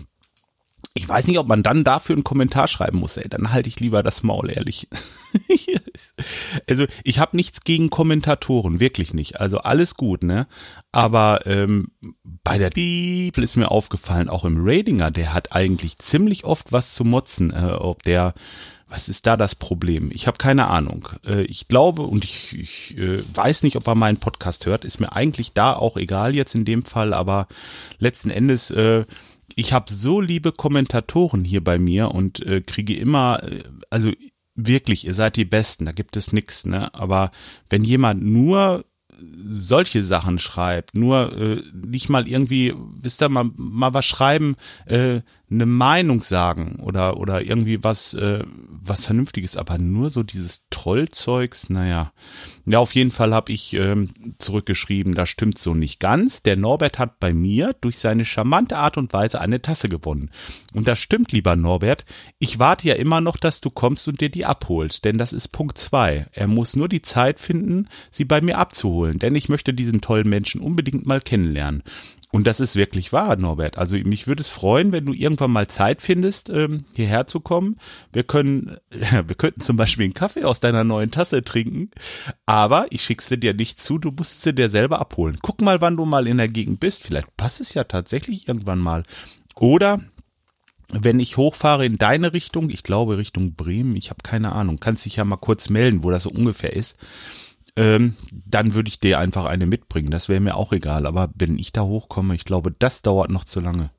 ich 0.97 1.07
weiß 1.07 1.27
nicht, 1.27 1.39
ob 1.39 1.47
man 1.47 1.61
dann 1.61 1.83
dafür 1.83 2.15
einen 2.15 2.23
Kommentar 2.23 2.69
schreiben 2.69 2.99
muss. 2.99 3.17
Ey, 3.17 3.27
dann 3.27 3.51
halte 3.51 3.67
ich 3.67 3.81
lieber 3.81 4.01
das 4.01 4.23
Maul, 4.23 4.49
ehrlich. 4.49 4.87
also 6.69 6.85
ich 7.03 7.19
habe 7.19 7.35
nichts 7.35 7.65
gegen 7.65 7.89
Kommentatoren, 7.89 8.79
wirklich 8.79 9.13
nicht. 9.13 9.41
Also 9.41 9.57
alles 9.57 9.95
gut, 9.95 10.23
ne? 10.23 10.47
Aber 10.93 11.45
ähm, 11.45 11.91
bei 12.23 12.57
der 12.57 12.69
Bibel 12.69 13.43
ist 13.43 13.57
mir 13.57 13.71
aufgefallen, 13.71 14.29
auch 14.29 14.45
im 14.45 14.55
Ratinger, 14.57 15.11
der 15.11 15.33
hat 15.33 15.51
eigentlich 15.51 15.97
ziemlich 15.97 16.45
oft 16.45 16.71
was 16.71 16.95
zu 16.95 17.03
motzen. 17.03 17.51
Äh, 17.51 17.73
ob 17.73 18.03
der, 18.03 18.33
was 18.87 19.09
ist 19.09 19.27
da 19.27 19.35
das 19.35 19.53
Problem? 19.53 20.11
Ich 20.13 20.27
habe 20.27 20.37
keine 20.37 20.67
Ahnung. 20.67 21.09
Äh, 21.25 21.41
ich 21.41 21.67
glaube 21.67 22.03
und 22.03 22.23
ich, 22.23 22.57
ich 22.57 22.97
äh, 22.97 23.21
weiß 23.35 23.63
nicht, 23.63 23.75
ob 23.75 23.85
er 23.85 23.95
meinen 23.95 24.21
Podcast 24.21 24.65
hört. 24.65 24.85
Ist 24.85 25.01
mir 25.01 25.11
eigentlich 25.11 25.51
da 25.51 25.73
auch 25.73 25.97
egal 25.97 26.33
jetzt 26.35 26.55
in 26.55 26.63
dem 26.63 26.83
Fall, 26.83 27.13
aber 27.13 27.49
letzten 27.99 28.29
Endes. 28.29 28.73
Äh, 29.55 29.61
ich 29.61 29.73
habe 29.73 29.91
so 29.91 30.21
liebe 30.21 30.51
Kommentatoren 30.51 31.43
hier 31.43 31.63
bei 31.63 31.77
mir 31.77 32.11
und 32.11 32.45
äh, 32.45 32.61
kriege 32.61 32.95
immer, 32.95 33.43
äh, 33.43 33.63
also 33.89 34.11
wirklich, 34.55 35.05
ihr 35.05 35.13
seid 35.13 35.35
die 35.35 35.45
Besten, 35.45 35.85
da 35.85 35.91
gibt 35.91 36.17
es 36.17 36.31
nix, 36.33 36.65
ne? 36.65 36.93
Aber 36.93 37.31
wenn 37.69 37.83
jemand 37.83 38.23
nur 38.23 38.85
solche 39.47 40.03
Sachen 40.03 40.39
schreibt, 40.39 40.95
nur 40.95 41.37
äh, 41.37 41.63
nicht 41.73 42.09
mal 42.09 42.27
irgendwie, 42.27 42.73
wisst 42.99 43.21
ihr, 43.21 43.29
mal, 43.29 43.49
mal 43.55 43.93
was 43.93 44.05
schreiben, 44.05 44.55
äh, 44.85 45.21
eine 45.55 45.65
Meinung 45.65 46.21
sagen 46.21 46.79
oder 46.83 47.17
oder 47.17 47.41
irgendwie 47.41 47.83
was 47.83 48.13
äh, 48.13 48.43
was 48.87 49.05
vernünftiges, 49.05 49.57
aber 49.57 49.77
nur 49.77 50.09
so 50.09 50.21
dieses 50.21 50.67
Trollzeugs, 50.69 51.69
naja. 51.69 52.11
Ja, 52.67 52.79
auf 52.79 52.93
jeden 52.93 53.11
Fall 53.11 53.33
habe 53.33 53.51
ich 53.51 53.73
ähm, 53.73 54.09
zurückgeschrieben, 54.37 55.15
das 55.15 55.29
stimmt 55.29 55.57
so 55.57 55.73
nicht 55.73 55.99
ganz. 55.99 56.43
Der 56.43 56.55
Norbert 56.55 56.99
hat 56.99 57.19
bei 57.19 57.33
mir 57.33 57.75
durch 57.81 57.97
seine 57.97 58.25
charmante 58.25 58.77
Art 58.77 58.97
und 58.97 59.11
Weise 59.13 59.41
eine 59.41 59.61
Tasse 59.61 59.89
gewonnen. 59.89 60.29
Und 60.73 60.87
das 60.87 60.99
stimmt, 60.99 61.31
lieber 61.31 61.55
Norbert. 61.55 62.05
Ich 62.37 62.59
warte 62.59 62.87
ja 62.87 62.95
immer 62.95 63.21
noch, 63.21 63.37
dass 63.37 63.61
du 63.61 63.71
kommst 63.71 64.07
und 64.07 64.21
dir 64.21 64.29
die 64.29 64.45
abholst, 64.45 65.05
denn 65.05 65.17
das 65.17 65.33
ist 65.33 65.47
Punkt 65.47 65.77
zwei. 65.77 66.27
Er 66.31 66.47
muss 66.47 66.75
nur 66.75 66.89
die 66.89 67.01
Zeit 67.01 67.39
finden, 67.39 67.87
sie 68.11 68.25
bei 68.25 68.41
mir 68.41 68.57
abzuholen, 68.57 69.17
denn 69.17 69.35
ich 69.35 69.49
möchte 69.49 69.73
diesen 69.73 70.01
tollen 70.01 70.29
Menschen 70.29 70.61
unbedingt 70.61 71.07
mal 71.07 71.21
kennenlernen. 71.21 71.81
Und 72.35 72.47
das 72.47 72.59
ist 72.59 72.75
wirklich 72.75 73.13
wahr, 73.13 73.37
Norbert. 73.37 73.77
Also 73.77 73.95
mich 73.95 74.27
würde 74.27 74.41
es 74.41 74.49
freuen, 74.49 74.91
wenn 74.91 75.05
du 75.05 75.13
irgendwann 75.13 75.51
mal 75.51 75.67
Zeit 75.67 76.01
findest, 76.01 76.49
ähm, 76.49 76.83
hierher 76.93 77.27
zu 77.27 77.39
kommen. 77.39 77.77
Wir 78.11 78.23
können, 78.23 78.75
wir 78.91 79.35
könnten 79.37 79.61
zum 79.61 79.77
Beispiel 79.77 80.03
einen 80.03 80.15
Kaffee 80.15 80.43
aus 80.43 80.59
deiner 80.59 80.83
neuen 80.83 81.11
Tasse 81.11 81.45
trinken, 81.45 81.91
aber 82.45 82.87
ich 82.89 83.03
schick's 83.03 83.29
dir 83.29 83.53
nicht 83.53 83.81
zu, 83.81 83.99
du 83.99 84.11
musst 84.11 84.41
sie 84.41 84.53
dir 84.53 84.67
selber 84.67 84.99
abholen. 84.99 85.37
Guck 85.41 85.61
mal, 85.61 85.79
wann 85.79 85.95
du 85.95 86.03
mal 86.03 86.27
in 86.27 86.35
der 86.35 86.49
Gegend 86.49 86.81
bist. 86.81 87.03
Vielleicht 87.03 87.37
passt 87.37 87.61
es 87.61 87.73
ja 87.73 87.85
tatsächlich 87.85 88.49
irgendwann 88.49 88.79
mal. 88.79 89.03
Oder 89.55 90.01
wenn 90.89 91.21
ich 91.21 91.37
hochfahre 91.37 91.85
in 91.85 91.97
deine 91.97 92.33
Richtung, 92.33 92.69
ich 92.69 92.83
glaube 92.83 93.17
Richtung 93.17 93.55
Bremen, 93.55 93.95
ich 93.95 94.09
habe 94.09 94.23
keine 94.23 94.51
Ahnung, 94.51 94.81
kannst 94.81 95.05
dich 95.05 95.15
ja 95.15 95.23
mal 95.23 95.37
kurz 95.37 95.69
melden, 95.69 96.03
wo 96.03 96.11
das 96.11 96.23
so 96.23 96.31
ungefähr 96.31 96.73
ist 96.73 96.99
ähm, 97.75 98.15
dann 98.31 98.73
würde 98.73 98.89
ich 98.89 98.99
dir 98.99 99.19
einfach 99.19 99.45
eine 99.45 99.65
mitbringen. 99.65 100.11
Das 100.11 100.29
wäre 100.29 100.39
mir 100.39 100.55
auch 100.55 100.71
egal. 100.71 101.05
Aber 101.05 101.29
wenn 101.35 101.57
ich 101.57 101.71
da 101.71 101.81
hochkomme, 101.81 102.35
ich 102.35 102.45
glaube, 102.45 102.73
das 102.77 103.01
dauert 103.01 103.29
noch 103.29 103.43
zu 103.43 103.59
lange. 103.59 103.89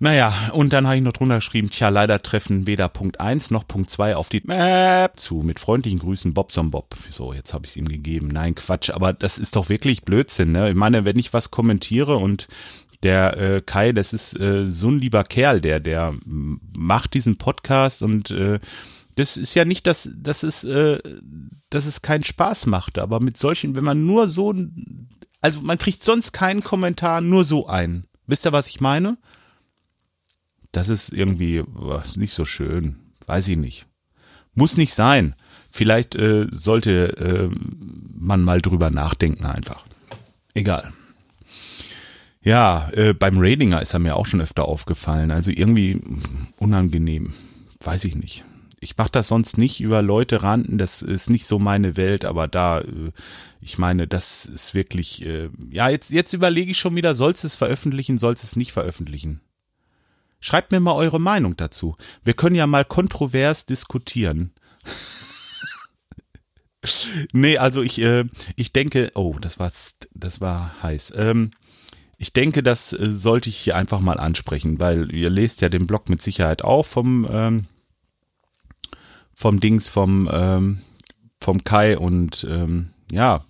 Naja, 0.00 0.32
und 0.52 0.72
dann 0.72 0.86
habe 0.86 0.96
ich 0.96 1.02
noch 1.02 1.12
drunter 1.12 1.36
geschrieben, 1.36 1.70
tja, 1.70 1.88
leider 1.88 2.22
treffen 2.22 2.68
weder 2.68 2.88
Punkt 2.88 3.18
1 3.18 3.50
noch 3.50 3.66
Punkt 3.66 3.90
2 3.90 4.14
auf 4.14 4.28
die 4.28 4.42
Map 4.44 5.18
zu. 5.18 5.42
Mit 5.42 5.58
freundlichen 5.58 5.98
Grüßen 5.98 6.34
Bobson 6.34 6.70
Bob. 6.70 6.94
So, 7.10 7.32
jetzt 7.32 7.52
habe 7.52 7.66
ich 7.66 7.72
es 7.72 7.76
ihm 7.76 7.88
gegeben. 7.88 8.28
Nein, 8.28 8.54
Quatsch, 8.54 8.90
aber 8.90 9.12
das 9.12 9.38
ist 9.38 9.56
doch 9.56 9.68
wirklich 9.68 10.04
Blödsinn. 10.04 10.52
Ne? 10.52 10.70
Ich 10.70 10.76
meine, 10.76 11.04
wenn 11.04 11.18
ich 11.18 11.32
was 11.32 11.50
kommentiere 11.50 12.16
und 12.16 12.46
der 13.02 13.36
äh, 13.36 13.60
Kai, 13.60 13.92
das 13.92 14.12
ist 14.12 14.38
äh, 14.38 14.68
so 14.68 14.88
ein 14.88 15.00
lieber 15.00 15.24
Kerl, 15.24 15.60
der, 15.60 15.80
der 15.80 16.14
macht 16.24 17.14
diesen 17.14 17.36
Podcast 17.36 18.02
und 18.02 18.30
äh, 18.30 18.60
das 19.18 19.36
ist 19.36 19.54
ja 19.54 19.64
nicht, 19.64 19.88
dass, 19.88 20.08
dass 20.14 20.44
es, 20.44 20.62
äh, 20.62 21.00
dass 21.70 21.86
es 21.86 22.02
keinen 22.02 22.22
Spaß 22.22 22.66
macht, 22.66 23.00
aber 23.00 23.18
mit 23.18 23.36
solchen, 23.36 23.74
wenn 23.74 23.82
man 23.82 24.06
nur 24.06 24.28
so, 24.28 24.54
also 25.40 25.60
man 25.60 25.76
kriegt 25.76 26.04
sonst 26.04 26.32
keinen 26.32 26.62
Kommentar, 26.62 27.20
nur 27.20 27.42
so 27.42 27.66
einen. 27.66 28.06
Wisst 28.28 28.46
ihr, 28.46 28.52
was 28.52 28.68
ich 28.68 28.80
meine? 28.80 29.18
Das 30.70 30.88
ist 30.88 31.12
irgendwie 31.12 31.64
nicht 32.14 32.32
so 32.32 32.44
schön. 32.44 33.00
Weiß 33.26 33.48
ich 33.48 33.56
nicht. 33.56 33.86
Muss 34.54 34.76
nicht 34.76 34.94
sein. 34.94 35.34
Vielleicht 35.70 36.14
äh, 36.14 36.46
sollte 36.52 37.16
äh, 37.16 37.50
man 38.14 38.44
mal 38.44 38.60
drüber 38.60 38.90
nachdenken 38.90 39.46
einfach. 39.46 39.84
Egal. 40.54 40.92
Ja, 42.40 42.88
äh, 42.90 43.14
beim 43.14 43.38
Ratinger 43.38 43.82
ist 43.82 43.94
er 43.94 43.98
mir 43.98 44.14
auch 44.14 44.26
schon 44.26 44.40
öfter 44.40 44.66
aufgefallen. 44.66 45.32
Also 45.32 45.50
irgendwie 45.50 46.00
unangenehm. 46.58 47.32
Weiß 47.80 48.04
ich 48.04 48.14
nicht 48.14 48.44
ich 48.80 48.96
mache 48.96 49.10
das 49.10 49.28
sonst 49.28 49.58
nicht 49.58 49.80
über 49.80 50.02
Leute 50.02 50.42
ranten, 50.42 50.78
das 50.78 51.02
ist 51.02 51.30
nicht 51.30 51.46
so 51.46 51.58
meine 51.58 51.96
Welt, 51.96 52.24
aber 52.24 52.48
da, 52.48 52.80
äh, 52.80 53.12
ich 53.60 53.78
meine, 53.78 54.06
das 54.06 54.46
ist 54.46 54.74
wirklich, 54.74 55.24
äh, 55.24 55.50
ja, 55.70 55.88
jetzt, 55.88 56.10
jetzt 56.10 56.32
überlege 56.32 56.70
ich 56.70 56.78
schon 56.78 56.96
wieder, 56.96 57.14
sollst 57.14 57.44
es 57.44 57.54
veröffentlichen, 57.54 58.18
sollst 58.18 58.44
es 58.44 58.56
nicht 58.56 58.72
veröffentlichen? 58.72 59.40
Schreibt 60.40 60.70
mir 60.70 60.80
mal 60.80 60.92
eure 60.92 61.20
Meinung 61.20 61.56
dazu. 61.56 61.96
Wir 62.22 62.34
können 62.34 62.54
ja 62.54 62.68
mal 62.68 62.84
kontrovers 62.84 63.66
diskutieren. 63.66 64.52
nee, 67.32 67.58
also 67.58 67.82
ich, 67.82 68.00
äh, 68.00 68.24
ich 68.54 68.72
denke, 68.72 69.10
oh, 69.14 69.36
das 69.40 69.58
war, 69.58 69.72
das 70.14 70.40
war 70.40 70.82
heiß. 70.82 71.12
Ähm, 71.16 71.50
ich 72.18 72.32
denke, 72.32 72.62
das 72.62 72.90
sollte 72.90 73.48
ich 73.48 73.56
hier 73.56 73.76
einfach 73.76 74.00
mal 74.00 74.18
ansprechen, 74.18 74.80
weil 74.80 75.14
ihr 75.14 75.30
lest 75.30 75.60
ja 75.60 75.68
den 75.68 75.86
Blog 75.86 76.08
mit 76.08 76.20
Sicherheit 76.20 76.62
auch 76.62 76.84
vom 76.84 77.26
ähm, 77.30 77.62
vom 79.38 79.60
Dings 79.60 79.88
vom 79.88 80.28
ähm, 80.32 80.78
vom 81.40 81.62
Kai 81.62 81.96
und 81.96 82.44
ähm, 82.50 82.90
ja 83.12 83.44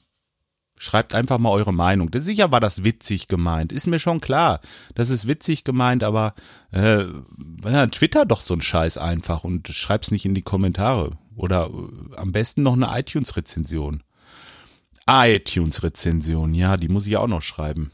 Schreibt 0.80 1.12
einfach 1.12 1.38
mal 1.38 1.50
eure 1.50 1.74
Meinung. 1.74 2.10
Sicher 2.14 2.52
war 2.52 2.60
das 2.60 2.84
witzig 2.84 3.26
gemeint. 3.26 3.72
Ist 3.72 3.88
mir 3.88 3.98
schon 3.98 4.20
klar. 4.20 4.60
Das 4.94 5.10
ist 5.10 5.26
witzig 5.26 5.64
gemeint, 5.64 6.04
aber 6.04 6.34
äh, 6.70 7.04
ja, 7.64 7.86
Twitter 7.88 8.24
doch 8.24 8.40
so 8.40 8.54
ein 8.54 8.60
Scheiß 8.60 8.96
einfach 8.96 9.42
und 9.42 9.66
schreib's 9.68 10.12
nicht 10.12 10.24
in 10.24 10.34
die 10.34 10.42
Kommentare. 10.42 11.18
Oder 11.34 11.68
äh, 11.68 12.16
am 12.16 12.30
besten 12.30 12.62
noch 12.62 12.74
eine 12.74 12.96
iTunes-Rezension. 12.96 14.04
iTunes-Rezension, 15.08 16.54
ja, 16.54 16.76
die 16.76 16.88
muss 16.88 17.08
ich 17.08 17.16
auch 17.16 17.26
noch 17.26 17.42
schreiben. 17.42 17.90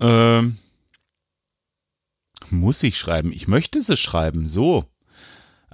Ähm, 0.00 0.58
muss 2.50 2.82
ich 2.82 2.98
schreiben. 2.98 3.30
Ich 3.30 3.46
möchte 3.46 3.80
sie 3.82 3.96
schreiben. 3.96 4.48
So. 4.48 4.90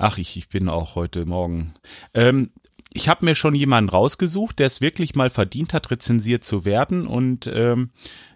Ach, 0.00 0.16
ich, 0.16 0.38
ich 0.38 0.48
bin 0.48 0.70
auch 0.70 0.94
heute 0.94 1.26
Morgen. 1.26 1.74
Ähm, 2.14 2.50
ich 2.90 3.10
habe 3.10 3.26
mir 3.26 3.34
schon 3.34 3.54
jemanden 3.54 3.90
rausgesucht, 3.90 4.58
der 4.58 4.66
es 4.66 4.80
wirklich 4.80 5.14
mal 5.14 5.28
verdient 5.28 5.74
hat, 5.74 5.90
rezensiert 5.90 6.42
zu 6.42 6.64
werden 6.64 7.06
und 7.06 7.46
ähm, 7.52 7.90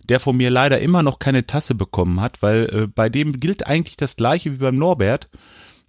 der 0.06 0.20
von 0.20 0.36
mir 0.36 0.50
leider 0.50 0.80
immer 0.80 1.02
noch 1.02 1.18
keine 1.18 1.46
Tasse 1.46 1.74
bekommen 1.74 2.20
hat, 2.20 2.42
weil 2.42 2.68
äh, 2.70 2.86
bei 2.86 3.08
dem 3.08 3.40
gilt 3.40 3.66
eigentlich 3.66 3.96
das 3.96 4.16
gleiche 4.16 4.52
wie 4.52 4.58
beim 4.58 4.74
Norbert. 4.74 5.30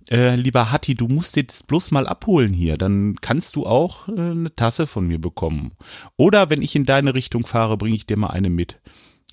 Äh, 0.09 0.35
lieber 0.35 0.71
Hatti, 0.71 0.95
du 0.95 1.09
musst 1.09 1.35
jetzt 1.35 1.67
bloß 1.67 1.91
mal 1.91 2.07
abholen 2.07 2.53
hier, 2.53 2.77
dann 2.77 3.17
kannst 3.19 3.57
du 3.57 3.65
auch 3.65 4.07
äh, 4.07 4.11
eine 4.13 4.55
Tasse 4.55 4.87
von 4.87 5.05
mir 5.05 5.19
bekommen. 5.19 5.73
Oder 6.15 6.49
wenn 6.49 6.61
ich 6.61 6.77
in 6.77 6.85
deine 6.85 7.15
Richtung 7.15 7.45
fahre, 7.45 7.75
bringe 7.75 7.97
ich 7.97 8.07
dir 8.07 8.17
mal 8.17 8.29
eine 8.29 8.49
mit. 8.49 8.79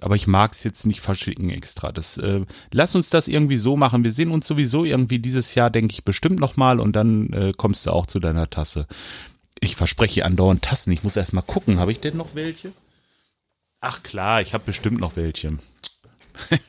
Aber 0.03 0.17
ich 0.17 0.27
mag 0.27 0.53
es 0.53 0.65
jetzt 0.65 0.85
nicht 0.87 1.01
verschicken 1.01 1.51
extra. 1.51 1.93
Das, 1.93 2.17
äh, 2.19 2.45
lass 2.73 2.95
uns 2.95 3.11
das 3.11 3.29
irgendwie 3.29 3.57
so 3.57 3.77
machen. 3.77 4.05
Wir 4.05 4.13
sehen 4.13 4.31
uns 4.31 4.47
sowieso 4.47 4.85
irgendwie 4.85 5.19
dieses 5.19 5.55
Jahr, 5.55 5.71
denke 5.71 5.93
ich, 5.93 6.05
bestimmt 6.05 6.41
nochmal 6.41 6.81
und 6.81 6.97
dann 6.97 7.33
äh, 7.33 7.53
kommst 7.57 7.87
du 7.87 7.91
auch 7.91 8.07
zu 8.07 8.19
deiner 8.19 8.51
Tasse. 8.51 8.87
Ich 9.61 9.77
verspreche 9.77 10.25
andauernd 10.25 10.63
Tassen. 10.63 10.93
Ich 10.93 11.05
muss 11.05 11.17
erst 11.17 11.33
mal 11.33 11.43
gucken. 11.43 11.79
Habe 11.79 11.93
ich 11.93 12.01
denn 12.01 12.17
noch 12.17 12.35
welche? 12.35 12.73
Ach 13.81 14.03
klar, 14.03 14.43
ich 14.43 14.55
habe 14.55 14.65
bestimmt 14.65 15.01
noch 15.01 15.17
welche. 15.17 15.57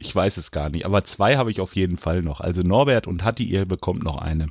ich 0.00 0.14
weiß 0.14 0.36
es 0.36 0.50
gar 0.50 0.70
nicht, 0.70 0.86
aber 0.86 1.04
zwei 1.04 1.36
habe 1.36 1.50
ich 1.50 1.60
auf 1.60 1.76
jeden 1.76 1.98
Fall 1.98 2.22
noch. 2.22 2.40
Also 2.40 2.62
Norbert 2.62 3.06
und 3.06 3.24
Hatti, 3.24 3.44
ihr 3.44 3.64
bekommt 3.64 4.02
noch 4.02 4.16
eine. 4.16 4.46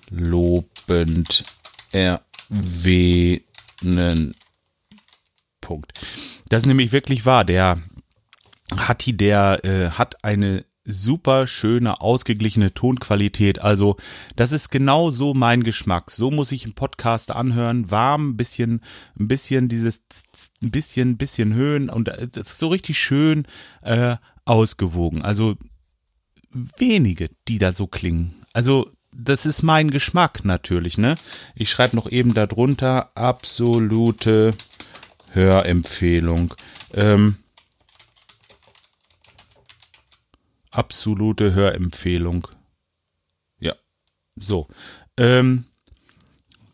lobend 0.09 1.43
erwähnen. 1.91 3.43
Punkt. 5.61 5.93
Das 6.49 6.61
ist 6.61 6.67
nämlich 6.67 6.93
wirklich 6.93 7.25
wahr. 7.25 7.43
Der 7.43 7.77
Hatti, 8.75 9.15
der 9.15 9.63
äh, 9.65 9.91
hat 9.91 10.23
eine 10.23 10.65
super 10.87 11.47
schöne, 11.47 12.01
ausgeglichene 12.01 12.73
Tonqualität. 12.73 13.59
Also, 13.59 13.97
das 14.35 14.51
ist 14.51 14.69
genau 14.69 15.11
so 15.11 15.33
mein 15.33 15.63
Geschmack. 15.63 16.11
So 16.11 16.31
muss 16.31 16.51
ich 16.51 16.63
einen 16.63 16.73
Podcast 16.73 17.31
anhören. 17.31 17.91
Warm, 17.91 18.37
bisschen, 18.37 18.81
ein 19.19 19.27
bisschen 19.27 19.67
dieses, 19.67 20.01
ein 20.61 20.71
bisschen, 20.71 21.17
bisschen 21.17 21.53
Höhen 21.53 21.89
und 21.89 22.07
äh, 22.07 22.27
das 22.27 22.51
ist 22.51 22.59
so 22.59 22.69
richtig 22.69 22.97
schön 22.97 23.45
äh, 23.81 24.15
ausgewogen. 24.45 25.21
Also, 25.21 25.55
wenige, 26.51 27.29
die 27.47 27.59
da 27.59 27.71
so 27.71 27.87
klingen. 27.87 28.33
Also, 28.53 28.89
das 29.13 29.45
ist 29.45 29.63
mein 29.63 29.89
Geschmack 29.89 30.45
natürlich, 30.45 30.97
ne? 30.97 31.15
Ich 31.55 31.69
schreibe 31.69 31.95
noch 31.95 32.09
eben 32.09 32.33
darunter 32.33 33.11
absolute 33.15 34.53
Hörempfehlung. 35.31 36.53
Ähm, 36.93 37.37
absolute 40.77 41.53
Hörempfehlung. 41.53 42.47
Ja, 43.59 43.75
so. 44.35 44.67
Ähm, 45.17 45.65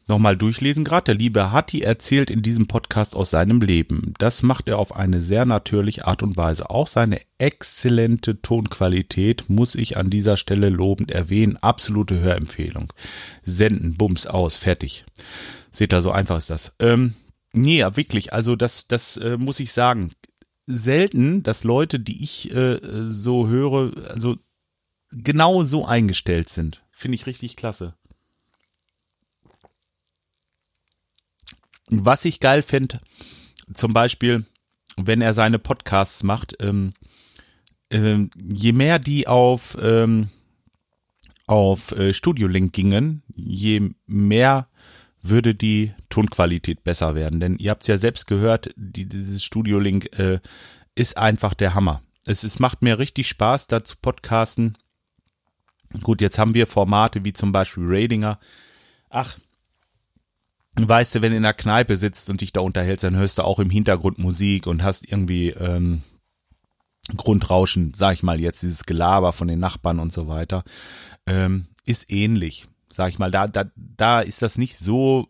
Nochmal 0.05 0.35
durchlesen 0.35 0.83
gerade. 0.83 1.05
Der 1.05 1.15
liebe 1.15 1.53
Hatti 1.53 1.81
erzählt 1.81 2.29
in 2.29 2.41
diesem 2.41 2.67
Podcast 2.67 3.15
aus 3.15 3.29
seinem 3.29 3.61
Leben. 3.61 4.13
Das 4.17 4.43
macht 4.43 4.67
er 4.67 4.77
auf 4.77 4.95
eine 4.95 5.21
sehr 5.21 5.45
natürliche 5.45 6.05
Art 6.05 6.23
und 6.23 6.35
Weise. 6.35 6.69
Auch 6.69 6.87
seine 6.87 7.21
exzellente 7.37 8.41
Tonqualität 8.41 9.45
muss 9.47 9.75
ich 9.75 9.95
an 9.95 10.09
dieser 10.09 10.35
Stelle 10.35 10.69
lobend 10.69 11.11
erwähnen. 11.11 11.55
Absolute 11.55 12.19
Hörempfehlung. 12.19 12.91
Senden, 13.45 13.95
Bums, 13.95 14.27
aus, 14.27 14.57
fertig. 14.57 15.05
Seht 15.71 15.93
ihr, 15.93 16.01
so 16.01 16.11
einfach 16.11 16.37
ist 16.37 16.49
das. 16.49 16.75
Ähm, 16.79 17.13
nee, 17.53 17.81
wirklich, 17.81 18.33
also 18.33 18.57
das, 18.57 18.87
das 18.87 19.15
äh, 19.15 19.37
muss 19.37 19.61
ich 19.61 19.71
sagen 19.71 20.11
selten, 20.65 21.43
dass 21.43 21.63
Leute, 21.63 21.99
die 21.99 22.23
ich 22.23 22.53
äh, 22.53 22.79
so 23.07 23.47
höre, 23.47 23.91
also 24.09 24.37
genau 25.11 25.63
so 25.63 25.85
eingestellt 25.85 26.49
sind. 26.49 26.83
Finde 26.91 27.15
ich 27.15 27.25
richtig 27.25 27.55
klasse. 27.55 27.95
Was 31.89 32.25
ich 32.25 32.39
geil 32.39 32.61
finde, 32.61 32.99
zum 33.73 33.93
Beispiel, 33.93 34.45
wenn 34.97 35.21
er 35.21 35.33
seine 35.33 35.59
Podcasts 35.59 36.23
macht, 36.23 36.55
ähm, 36.59 36.93
äh, 37.89 38.25
je 38.35 38.71
mehr 38.71 38.99
die 38.99 39.27
auf, 39.27 39.77
ähm, 39.81 40.29
auf 41.45 41.91
äh, 41.91 42.13
Studio 42.13 42.47
Link 42.47 42.73
gingen, 42.73 43.23
je 43.35 43.91
mehr 44.05 44.67
würde 45.23 45.55
die 45.55 45.93
Tonqualität 46.09 46.83
besser 46.83 47.15
werden. 47.15 47.39
Denn 47.39 47.57
ihr 47.57 47.71
habt 47.71 47.83
es 47.83 47.87
ja 47.87 47.97
selbst 47.97 48.27
gehört, 48.27 48.71
die, 48.75 49.07
dieses 49.07 49.43
Studio 49.43 49.79
Link 49.79 50.17
äh, 50.19 50.39
ist 50.95 51.17
einfach 51.17 51.53
der 51.53 51.73
Hammer. 51.73 52.01
Es, 52.25 52.43
es 52.43 52.59
macht 52.59 52.81
mir 52.81 52.99
richtig 52.99 53.27
Spaß, 53.27 53.67
da 53.67 53.83
zu 53.83 53.95
podcasten. 54.01 54.77
Gut, 56.01 56.21
jetzt 56.21 56.37
haben 56.37 56.53
wir 56.53 56.67
Formate 56.67 57.23
wie 57.23 57.33
zum 57.33 57.51
Beispiel 57.51 57.85
Radinger. 57.87 58.37
Ach, 59.09 59.37
weißt 60.75 61.15
du, 61.15 61.21
wenn 61.21 61.31
du 61.31 61.37
in 61.37 61.43
der 61.43 61.53
Kneipe 61.53 61.95
sitzt 61.95 62.29
und 62.29 62.41
dich 62.41 62.51
da 62.51 62.61
unterhältst, 62.61 63.03
dann 63.03 63.15
hörst 63.15 63.39
du 63.39 63.43
auch 63.43 63.59
im 63.59 63.69
Hintergrund 63.69 64.19
Musik 64.19 64.67
und 64.67 64.83
hast 64.83 65.05
irgendwie 65.07 65.49
ähm, 65.49 66.01
Grundrauschen, 67.15 67.93
sag 67.95 68.13
ich 68.13 68.23
mal 68.23 68.39
jetzt, 68.39 68.63
dieses 68.63 68.85
Gelaber 68.85 69.33
von 69.33 69.47
den 69.47 69.59
Nachbarn 69.59 69.99
und 69.99 70.11
so 70.11 70.27
weiter, 70.27 70.63
ähm, 71.27 71.67
ist 71.85 72.09
ähnlich, 72.09 72.67
sag 72.93 73.09
ich 73.09 73.19
mal. 73.19 73.31
Da, 73.31 73.47
da, 73.47 73.65
da 73.75 74.19
ist 74.21 74.41
das 74.41 74.57
nicht 74.57 74.77
so, 74.77 75.27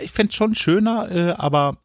ich 0.00 0.12
fände 0.12 0.32
schon 0.32 0.54
schöner, 0.54 1.10
äh, 1.10 1.34
aber 1.36 1.76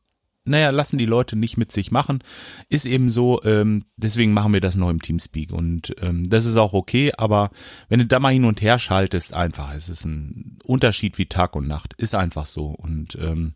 naja, 0.44 0.72
lassen 0.72 0.98
die 0.98 1.06
Leute 1.06 1.36
nicht 1.36 1.58
mit 1.58 1.72
sich 1.72 1.92
machen. 1.92 2.20
Ist 2.68 2.86
eben 2.86 3.10
so, 3.10 3.42
ähm, 3.44 3.86
deswegen 3.96 4.34
machen 4.34 4.54
wir 4.54 4.62
das 4.62 4.76
noch 4.76 4.90
im 4.90 5.02
Teamspeak. 5.02 5.52
Und 5.52 5.94
ähm, 6.02 6.24
das 6.24 6.46
ist 6.46 6.58
auch 6.58 6.74
okay, 6.74 7.12
aber 7.16 7.52
wenn 7.90 8.00
du 8.00 8.08
da 8.08 8.20
mal 8.20 8.34
hin 8.34 8.46
und 8.46 8.62
her 8.62 8.80
schaltest, 8.80 9.34
einfach, 9.34 9.74
es 9.76 9.88
ist 9.88 10.06
ein 10.06 10.58
Unterschied 10.66 11.20
wie 11.20 11.28
Tag 11.28 11.56
und 11.56 11.68
Nacht, 11.68 11.94
ist 11.98 12.16
einfach 12.16 12.48
so. 12.48 12.68
Und 12.68 13.16
ähm, 13.22 13.54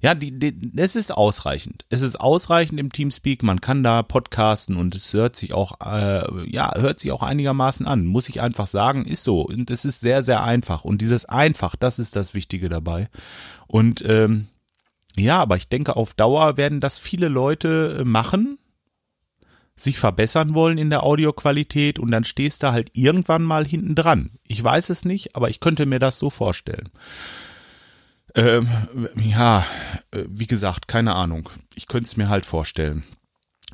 ja, 0.00 0.14
die, 0.14 0.38
die, 0.38 0.72
es 0.76 0.96
ist 0.96 1.12
ausreichend. 1.12 1.86
Es 1.88 2.02
ist 2.02 2.20
ausreichend 2.20 2.78
im 2.78 2.92
Teamspeak, 2.92 3.42
man 3.42 3.62
kann 3.62 3.82
da 3.82 4.02
podcasten 4.02 4.76
und 4.76 4.94
es 4.94 5.14
hört 5.14 5.34
sich 5.34 5.54
auch, 5.54 5.80
äh, 5.80 6.44
ja, 6.50 6.74
hört 6.76 7.00
sich 7.00 7.10
auch 7.10 7.22
einigermaßen 7.22 7.86
an, 7.86 8.04
muss 8.04 8.28
ich 8.28 8.42
einfach 8.42 8.66
sagen, 8.66 9.06
ist 9.06 9.24
so. 9.24 9.40
Und 9.40 9.70
es 9.70 9.86
ist 9.86 10.00
sehr, 10.00 10.22
sehr 10.22 10.42
einfach. 10.42 10.84
Und 10.84 11.00
dieses 11.00 11.24
einfach, 11.24 11.74
das 11.74 11.98
ist 11.98 12.16
das 12.16 12.34
Wichtige 12.34 12.68
dabei. 12.68 13.08
Und 13.66 14.02
ähm, 14.06 14.48
ja, 15.18 15.40
aber 15.40 15.56
ich 15.56 15.68
denke, 15.68 15.96
auf 15.96 16.14
Dauer 16.14 16.56
werden 16.56 16.80
das 16.80 16.98
viele 16.98 17.28
Leute 17.28 17.98
äh, 18.00 18.04
machen, 18.04 18.58
sich 19.76 19.98
verbessern 19.98 20.54
wollen 20.54 20.78
in 20.78 20.90
der 20.90 21.04
Audioqualität 21.04 21.98
und 21.98 22.10
dann 22.10 22.24
stehst 22.24 22.62
du 22.62 22.72
halt 22.72 22.90
irgendwann 22.94 23.42
mal 23.42 23.66
hinten 23.66 23.94
dran. 23.94 24.30
Ich 24.46 24.62
weiß 24.62 24.90
es 24.90 25.04
nicht, 25.04 25.36
aber 25.36 25.50
ich 25.50 25.60
könnte 25.60 25.86
mir 25.86 25.98
das 25.98 26.18
so 26.18 26.30
vorstellen. 26.30 26.90
Ähm, 28.34 28.68
ja, 29.16 29.64
äh, 30.10 30.24
wie 30.28 30.46
gesagt, 30.46 30.88
keine 30.88 31.14
Ahnung. 31.14 31.48
Ich 31.74 31.86
könnte 31.86 32.06
es 32.06 32.16
mir 32.16 32.28
halt 32.28 32.46
vorstellen. 32.46 33.04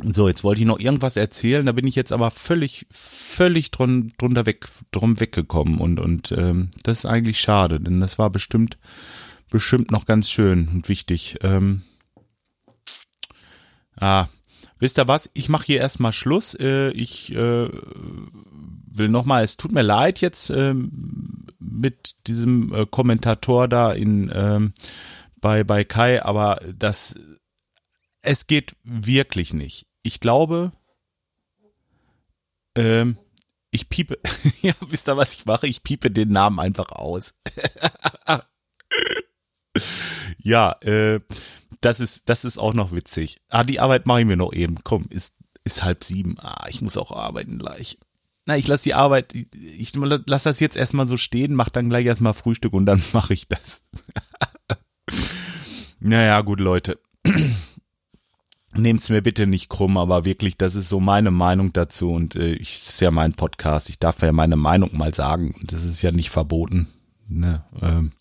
So, 0.02 0.28
jetzt 0.28 0.42
wollte 0.42 0.61
ich 0.61 0.66
noch 0.66 0.80
irgendwas 0.80 1.16
erzählen, 1.16 1.64
da 1.64 1.72
bin 1.72 1.87
ich 1.87 1.94
jetzt 1.94 2.12
aber 2.12 2.33
völlig, 2.33 2.85
völlig 2.90 3.70
drun, 3.70 4.12
drunter 4.18 4.44
weg, 4.44 4.66
drum 4.90 5.20
weggekommen 5.20 5.78
und, 5.78 6.00
und 6.00 6.33
ähm, 6.33 6.70
das 6.83 6.98
ist 6.98 7.07
eigentlich 7.07 7.40
schade, 7.40 7.80
denn 7.80 8.00
das 8.00 8.18
war 8.18 8.30
bestimmt 8.30 8.76
bestimmt 9.50 9.90
noch 9.90 10.07
ganz 10.07 10.30
schön 10.30 10.68
und 10.68 10.88
wichtig. 10.88 11.38
Ähm, 11.42 11.83
ah, 13.96 14.26
wisst 14.78 14.98
ihr 14.98 15.09
was? 15.09 15.30
Ich 15.35 15.48
mache 15.48 15.66
hier 15.66 15.80
erstmal 15.80 16.12
Schluss. 16.12 16.54
Äh, 16.54 16.90
ich 16.90 17.33
äh, 17.33 17.68
will 17.68 19.09
nochmal, 19.09 19.44
es 19.44 19.57
tut 19.57 19.72
mir 19.72 19.83
leid 19.83 20.20
jetzt 20.20 20.50
ähm, 20.50 21.46
mit 21.59 22.26
diesem 22.26 22.74
äh, 22.74 22.87
Kommentator 22.87 23.68
da 23.68 23.92
in 23.92 24.30
ähm, 24.35 24.72
bei, 25.40 25.64
bei 25.64 25.85
Kai, 25.85 26.24
aber 26.24 26.59
das 26.76 27.16
es 28.24 28.46
geht 28.46 28.76
wirklich 28.83 29.52
nicht. 29.52 29.87
Ich 30.02 30.18
glaube, 30.18 30.72
ähm, 32.74 33.18
ich 33.70 33.88
piepe, 33.88 34.18
ja, 34.62 34.72
wisst 34.88 35.09
ihr, 35.09 35.16
was 35.16 35.35
ich 35.35 35.46
mache? 35.46 35.66
Ich 35.66 35.83
piepe 35.83 36.11
den 36.11 36.30
Namen 36.30 36.59
einfach 36.59 36.90
aus. 36.90 37.35
ja, 40.38 40.72
äh, 40.82 41.20
das 41.80 42.00
ist, 42.00 42.28
das 42.28 42.44
ist 42.44 42.58
auch 42.58 42.74
noch 42.74 42.92
witzig. 42.92 43.40
Ah, 43.48 43.64
die 43.64 43.80
Arbeit 43.80 44.06
mache 44.06 44.20
ich 44.20 44.26
mir 44.26 44.37
noch 44.37 44.52
eben. 44.52 44.78
Komm, 44.84 45.06
ist, 45.10 45.37
ist 45.64 45.82
halb 45.82 46.04
sieben. 46.04 46.37
Ah, 46.40 46.66
ich 46.68 46.80
muss 46.80 46.96
auch 46.96 47.12
arbeiten 47.12 47.58
gleich. 47.58 47.98
Na, 48.46 48.56
ich 48.56 48.66
lasse 48.66 48.84
die 48.84 48.94
Arbeit, 48.94 49.34
ich 49.34 49.94
lasse 49.94 50.48
das 50.48 50.60
jetzt 50.60 50.76
erstmal 50.76 51.06
so 51.06 51.16
stehen, 51.16 51.54
mach 51.54 51.70
dann 51.70 51.88
gleich 51.88 52.04
erstmal 52.04 52.34
Frühstück 52.34 52.74
und 52.74 52.87
dann 52.87 53.02
mache 53.12 53.34
ich 53.34 53.48
das. 53.48 53.84
naja, 56.00 56.40
gut, 56.42 56.60
Leute. 56.60 56.98
Nehmt's 58.76 59.08
mir 59.08 59.22
bitte 59.22 59.46
nicht 59.46 59.68
krumm, 59.68 59.96
aber 59.96 60.24
wirklich, 60.24 60.58
das 60.58 60.74
ist 60.74 60.88
so 60.88 60.98
meine 61.00 61.30
Meinung 61.30 61.72
dazu 61.72 62.10
und 62.10 62.34
äh, 62.34 62.54
ich 62.54 62.78
ist 62.88 63.00
ja 63.00 63.12
mein 63.12 63.32
Podcast, 63.32 63.88
ich 63.88 64.00
darf 64.00 64.20
ja 64.20 64.32
meine 64.32 64.56
Meinung 64.56 64.96
mal 64.96 65.14
sagen. 65.14 65.54
Das 65.62 65.84
ist 65.84 66.02
ja 66.02 66.10
nicht 66.10 66.30
verboten. 66.30 66.88
Ne? 67.28 67.64
Ähm, 67.80 68.12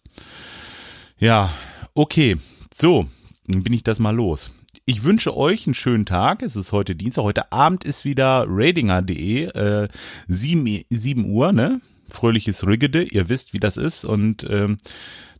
ja, 1.24 1.50
okay. 1.94 2.36
So, 2.74 3.06
dann 3.48 3.64
bin 3.64 3.72
ich 3.72 3.84
das 3.84 4.00
mal 4.00 4.14
los. 4.14 4.52
Ich 4.84 5.06
wünsche 5.06 5.38
euch 5.38 5.66
einen 5.66 5.74
schönen 5.74 6.06
Tag. 6.06 6.42
Es 6.42 6.58
ist 6.58 6.74
heute 6.74 6.98
Dienstag. 6.98 7.24
Heute 7.24 7.54
Abend 7.54 7.86
ist 7.86 8.04
wieder 8.04 8.46
radinger.de, 8.46 9.46
äh, 9.46 9.88
7, 10.28 10.84
7 10.90 11.26
Uhr, 11.32 11.54
ne? 11.54 11.80
Fröhliches 12.10 12.68
Riggede. 12.68 13.04
Ihr 13.04 13.30
wisst, 13.30 13.54
wie 13.54 13.62
das 13.62 13.78
ist. 13.78 14.04
Und 14.04 14.46
ähm, 14.50 14.78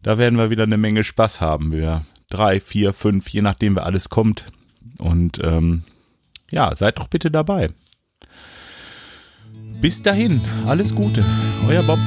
da 0.02 0.18
werden 0.18 0.40
wir 0.40 0.50
wieder 0.50 0.64
eine 0.64 0.78
Menge 0.78 1.04
Spaß 1.04 1.42
haben. 1.42 1.74
Wir 1.74 2.06
drei, 2.30 2.62
vier, 2.62 2.94
fünf, 2.94 3.28
je 3.28 3.42
nachdem, 3.42 3.76
wer 3.76 3.86
alles 3.86 4.08
kommt. 4.08 4.48
Und 5.00 5.42
ähm, 5.44 5.84
ja, 6.50 6.74
seid 6.78 6.98
doch 6.98 7.10
bitte 7.10 7.30
dabei. 7.30 7.70
Bis 9.82 10.02
dahin, 10.02 10.40
alles 10.66 10.96
Gute. 10.96 11.26
Euer 11.68 11.84
Bob. 11.84 12.00